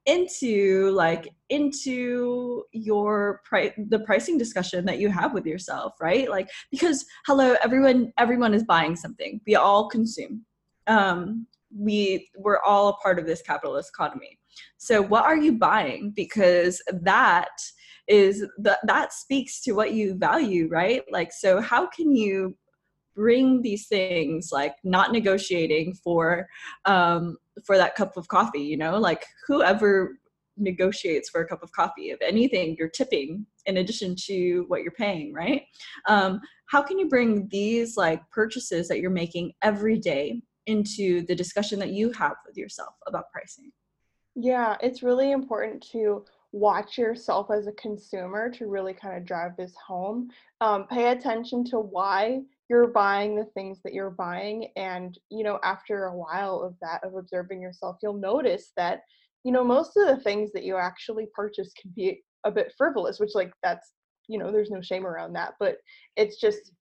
into 0.08 0.90
like 0.92 1.28
into 1.50 2.64
your 2.72 3.42
price 3.44 3.72
the 3.90 3.98
pricing 4.00 4.38
discussion 4.38 4.86
that 4.86 4.98
you 4.98 5.10
have 5.10 5.34
with 5.34 5.44
yourself 5.44 5.92
right? 6.00 6.30
Like 6.30 6.48
because 6.70 7.04
hello 7.26 7.56
everyone 7.62 8.12
everyone 8.16 8.54
is 8.54 8.64
buying 8.64 8.96
something. 8.96 9.40
We 9.46 9.54
all 9.54 9.88
consume. 9.88 10.44
Um 10.86 11.46
we 11.78 12.30
we're 12.38 12.62
all 12.62 12.88
a 12.88 12.94
part 12.94 13.18
of 13.18 13.26
this 13.26 13.42
capitalist 13.42 13.90
economy. 13.94 14.38
So 14.78 15.02
what 15.02 15.24
are 15.24 15.36
you 15.36 15.52
buying? 15.52 16.12
Because 16.16 16.82
that 17.02 17.50
is 18.08 18.46
that 18.62 18.78
that 18.84 19.12
speaks 19.12 19.60
to 19.60 19.72
what 19.72 19.92
you 19.92 20.14
value 20.14 20.68
right? 20.70 21.02
Like 21.10 21.32
so 21.32 21.60
how 21.60 21.86
can 21.86 22.16
you 22.16 22.56
bring 23.14 23.60
these 23.60 23.88
things 23.88 24.50
like 24.52 24.76
not 24.84 25.12
negotiating 25.12 25.92
for 26.02 26.46
um 26.86 27.36
for 27.66 27.76
that 27.76 27.94
cup 27.94 28.16
of 28.16 28.28
coffee 28.28 28.62
you 28.62 28.76
know 28.76 28.98
like 28.98 29.24
whoever 29.46 30.18
negotiates 30.56 31.30
for 31.30 31.40
a 31.40 31.46
cup 31.46 31.62
of 31.62 31.70
coffee 31.72 32.10
if 32.10 32.18
anything 32.20 32.74
you're 32.78 32.88
tipping 32.88 33.46
in 33.66 33.76
addition 33.76 34.16
to 34.16 34.64
what 34.68 34.82
you're 34.82 34.90
paying 34.92 35.32
right 35.32 35.62
um, 36.08 36.40
how 36.66 36.82
can 36.82 36.98
you 36.98 37.08
bring 37.08 37.46
these 37.48 37.96
like 37.96 38.20
purchases 38.30 38.88
that 38.88 39.00
you're 39.00 39.10
making 39.10 39.52
every 39.62 39.96
day 39.98 40.42
into 40.68 41.22
the 41.22 41.34
discussion 41.34 41.78
that 41.80 41.90
you 41.90 42.12
have 42.12 42.36
with 42.46 42.56
yourself 42.56 42.94
about 43.06 43.30
pricing. 43.32 43.72
Yeah, 44.36 44.76
it's 44.80 45.02
really 45.02 45.32
important 45.32 45.84
to 45.92 46.24
watch 46.52 46.96
yourself 46.96 47.50
as 47.50 47.66
a 47.66 47.72
consumer 47.72 48.50
to 48.50 48.66
really 48.66 48.92
kind 48.92 49.16
of 49.16 49.24
drive 49.24 49.56
this 49.56 49.74
home. 49.84 50.28
Um, 50.60 50.86
pay 50.86 51.10
attention 51.10 51.64
to 51.64 51.80
why 51.80 52.42
you're 52.68 52.88
buying 52.88 53.34
the 53.34 53.46
things 53.54 53.78
that 53.84 53.94
you're 53.94 54.10
buying. 54.10 54.70
And, 54.76 55.18
you 55.30 55.44
know, 55.44 55.58
after 55.62 56.04
a 56.04 56.16
while 56.16 56.60
of 56.62 56.74
that, 56.82 57.02
of 57.04 57.14
observing 57.14 57.62
yourself, 57.62 57.96
you'll 58.02 58.14
notice 58.14 58.72
that, 58.76 59.00
you 59.44 59.52
know, 59.52 59.64
most 59.64 59.96
of 59.96 60.06
the 60.06 60.22
things 60.22 60.52
that 60.52 60.64
you 60.64 60.76
actually 60.76 61.26
purchase 61.34 61.72
can 61.80 61.92
be 61.96 62.22
a 62.44 62.50
bit 62.50 62.74
frivolous, 62.76 63.18
which, 63.18 63.34
like, 63.34 63.52
that's, 63.62 63.92
you 64.28 64.38
know, 64.38 64.52
there's 64.52 64.70
no 64.70 64.82
shame 64.82 65.06
around 65.06 65.32
that. 65.34 65.54
But 65.58 65.78
it's 66.16 66.40
just, 66.40 66.72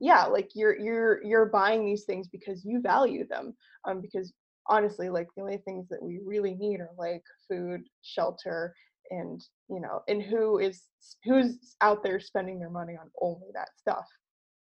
yeah, 0.00 0.24
like 0.24 0.50
you're 0.54 0.78
you're 0.78 1.22
you're 1.22 1.46
buying 1.46 1.84
these 1.84 2.04
things 2.04 2.28
because 2.28 2.64
you 2.64 2.80
value 2.80 3.26
them. 3.28 3.54
Um, 3.86 4.00
because 4.00 4.32
honestly, 4.66 5.10
like 5.10 5.28
the 5.36 5.42
only 5.42 5.58
things 5.58 5.88
that 5.90 6.02
we 6.02 6.20
really 6.24 6.54
need 6.54 6.80
are 6.80 6.90
like 6.96 7.22
food, 7.48 7.82
shelter, 8.02 8.74
and 9.10 9.42
you 9.68 9.80
know 9.80 10.02
and 10.08 10.22
who 10.22 10.58
is 10.58 10.84
who's 11.24 11.76
out 11.80 12.02
there 12.02 12.20
spending 12.20 12.58
their 12.58 12.70
money 12.70 12.96
on 13.00 13.10
only 13.20 13.48
that 13.54 13.68
stuff 13.76 14.06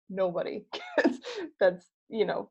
nobody 0.09 0.63
that's 1.59 1.85
you 2.09 2.25
know 2.25 2.49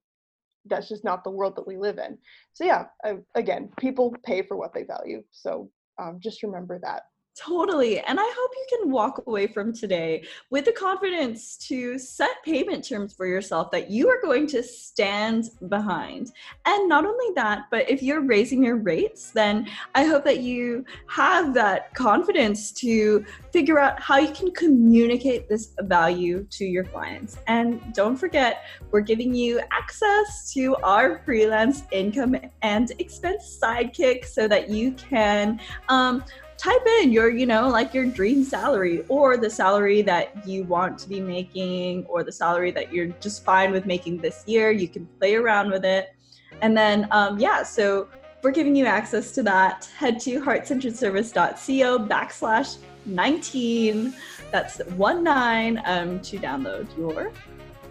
that's 0.67 0.89
just 0.89 1.05
not 1.05 1.25
the 1.25 1.31
world 1.31 1.57
that 1.57 1.67
we 1.67 1.77
live 1.77 1.99
in. 1.99 2.19
So 2.53 2.65
yeah 2.65 2.87
I, 3.05 3.17
again 3.35 3.71
people 3.79 4.15
pay 4.25 4.43
for 4.43 4.57
what 4.57 4.75
they 4.75 4.85
value 4.85 5.23
so 5.31 5.71
um, 5.99 6.19
just 6.23 6.43
remember 6.43 6.79
that 6.83 7.03
Totally. 7.39 8.01
And 8.01 8.19
I 8.19 8.35
hope 8.37 8.51
you 8.57 8.79
can 8.79 8.91
walk 8.91 9.23
away 9.29 9.47
from 9.47 9.73
today 9.73 10.25
with 10.51 10.65
the 10.65 10.73
confidence 10.73 11.57
to 11.69 11.97
set 11.97 12.43
payment 12.45 12.89
terms 12.89 13.15
for 13.15 13.27
yourself 13.27 13.71
that 13.71 13.89
you 13.89 14.09
are 14.09 14.21
going 14.21 14.49
to 14.49 14.63
stand 14.63 15.51
behind. 15.69 16.33
And 16.67 16.89
not 16.89 17.05
only 17.05 17.33
that, 17.37 17.67
but 17.71 17.89
if 17.89 18.03
you're 18.03 18.23
raising 18.23 18.65
your 18.65 18.77
rates, 18.77 19.31
then 19.31 19.69
I 19.95 20.05
hope 20.05 20.25
that 20.25 20.41
you 20.41 20.85
have 21.07 21.55
that 21.55 21.95
confidence 21.95 22.73
to 22.73 23.25
figure 23.53 23.79
out 23.79 24.01
how 24.03 24.19
you 24.19 24.33
can 24.33 24.51
communicate 24.51 25.49
this 25.49 25.75
value 25.83 26.45
to 26.51 26.65
your 26.65 26.85
clients. 26.85 27.39
And 27.47 27.95
don't 27.95 28.17
forget, 28.17 28.65
we're 28.91 29.01
giving 29.01 29.33
you 29.33 29.61
access 29.71 30.53
to 30.55 30.75
our 30.77 31.23
freelance 31.25 31.85
income 31.93 32.35
and 32.63 32.91
expense 32.99 33.61
sidekick 33.63 34.25
so 34.25 34.49
that 34.49 34.71
you 34.71 34.91
can. 34.93 35.61
Um, 35.89 36.25
type 36.59 36.85
in 37.01 37.13
your 37.13 37.31
you 37.31 37.47
know 37.47 37.69
like 37.69 37.95
your 37.95 38.05
dream 38.05 38.43
salary 38.43 39.05
or 39.09 39.37
the 39.37 39.49
salary 39.49 40.03
that 40.03 40.47
you 40.47 40.65
want 40.65 40.99
to 40.99 41.09
be 41.09 41.21
making 41.21 42.05
or 42.07 42.25
the 42.25 42.33
salary 42.33 42.73
that 42.73 42.93
you're 42.93 43.07
just 43.21 43.45
fine 43.45 43.71
with 43.71 43.87
making 43.87 44.19
this 44.19 44.43
year. 44.47 44.71
You 44.71 44.89
can 44.89 45.07
play 45.19 45.37
around 45.37 45.71
with 45.71 45.85
it. 45.85 46.15
And 46.61 46.77
then 46.77 47.07
um, 47.13 47.39
yeah 47.39 47.63
so 47.63 48.09
we're 48.43 48.51
giving 48.51 48.75
you 48.77 48.87
access 48.87 49.33
to 49.33 49.43
that. 49.45 49.89
Head 49.97 50.21
to 50.21 50.41
heartcenteredservice.co 50.41 51.99
backslash 52.07 52.79
19 53.07 54.15
that's 54.51 54.79
one 54.97 55.23
nine 55.23 55.81
um, 55.85 56.21
to 56.21 56.39
download 56.39 56.87
your 56.97 57.33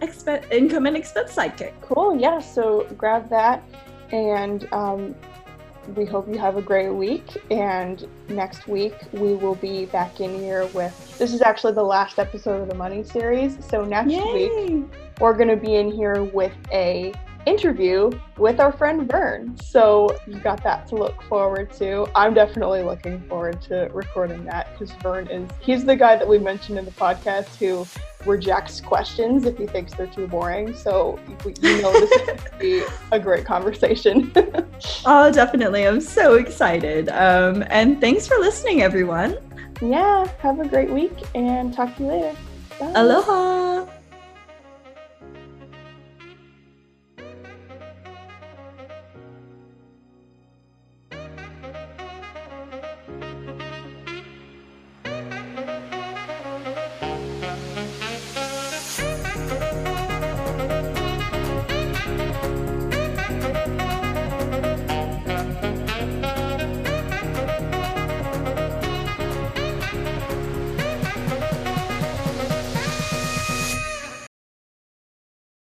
expense 0.00 0.46
income 0.50 0.86
and 0.86 0.96
expense 0.96 1.34
sidekick. 1.34 1.72
Cool. 1.80 2.20
Yeah. 2.20 2.38
So 2.38 2.86
grab 2.96 3.28
that 3.30 3.62
and 4.12 4.68
um, 4.72 5.14
we 5.94 6.04
hope 6.04 6.28
you 6.28 6.38
have 6.38 6.56
a 6.56 6.62
great 6.62 6.90
week. 6.90 7.36
And 7.50 8.06
next 8.28 8.68
week, 8.68 8.94
we 9.12 9.34
will 9.34 9.54
be 9.56 9.86
back 9.86 10.20
in 10.20 10.38
here 10.38 10.66
with 10.68 11.18
this 11.18 11.32
is 11.32 11.42
actually 11.42 11.72
the 11.74 11.82
last 11.82 12.18
episode 12.18 12.62
of 12.62 12.68
the 12.68 12.74
Money 12.74 13.02
series. 13.02 13.58
So 13.64 13.84
next 13.84 14.12
Yay. 14.12 14.48
week, 14.48 14.84
we're 15.20 15.34
going 15.34 15.48
to 15.48 15.56
be 15.56 15.76
in 15.76 15.90
here 15.90 16.22
with 16.22 16.52
a 16.72 17.12
interview 17.48 18.10
with 18.36 18.60
our 18.60 18.72
friend 18.72 19.10
Vern. 19.10 19.56
So 19.58 20.16
you 20.26 20.38
got 20.38 20.62
that 20.64 20.86
to 20.88 20.96
look 20.96 21.22
forward 21.22 21.72
to. 21.74 22.06
I'm 22.14 22.34
definitely 22.34 22.82
looking 22.82 23.20
forward 23.28 23.62
to 23.62 23.90
recording 23.92 24.44
that 24.44 24.72
because 24.72 24.94
Vern 24.96 25.26
is 25.28 25.48
he's 25.60 25.84
the 25.84 25.96
guy 25.96 26.16
that 26.16 26.28
we 26.28 26.38
mentioned 26.38 26.78
in 26.78 26.84
the 26.84 26.90
podcast 26.92 27.56
who 27.56 27.86
rejects 28.26 28.80
questions 28.80 29.46
if 29.46 29.56
he 29.56 29.66
thinks 29.66 29.94
they're 29.94 30.06
too 30.06 30.26
boring. 30.26 30.74
So 30.74 31.18
you 31.44 31.82
know 31.82 31.92
this 31.92 32.10
is 32.10 32.26
going 32.26 32.38
to 32.38 32.58
be 32.58 32.82
a 33.12 33.18
great 33.18 33.44
conversation. 33.44 34.30
oh, 35.06 35.32
definitely. 35.32 35.86
I'm 35.86 36.00
so 36.00 36.34
excited. 36.34 37.08
Um, 37.08 37.64
and 37.70 38.00
thanks 38.00 38.28
for 38.28 38.36
listening, 38.38 38.82
everyone. 38.82 39.38
Yeah, 39.80 40.28
have 40.40 40.60
a 40.60 40.68
great 40.68 40.90
week 40.90 41.16
and 41.34 41.72
talk 41.72 41.96
to 41.96 42.02
you 42.02 42.08
later. 42.08 42.36
Bye. 42.78 42.92
Aloha. 42.94 43.86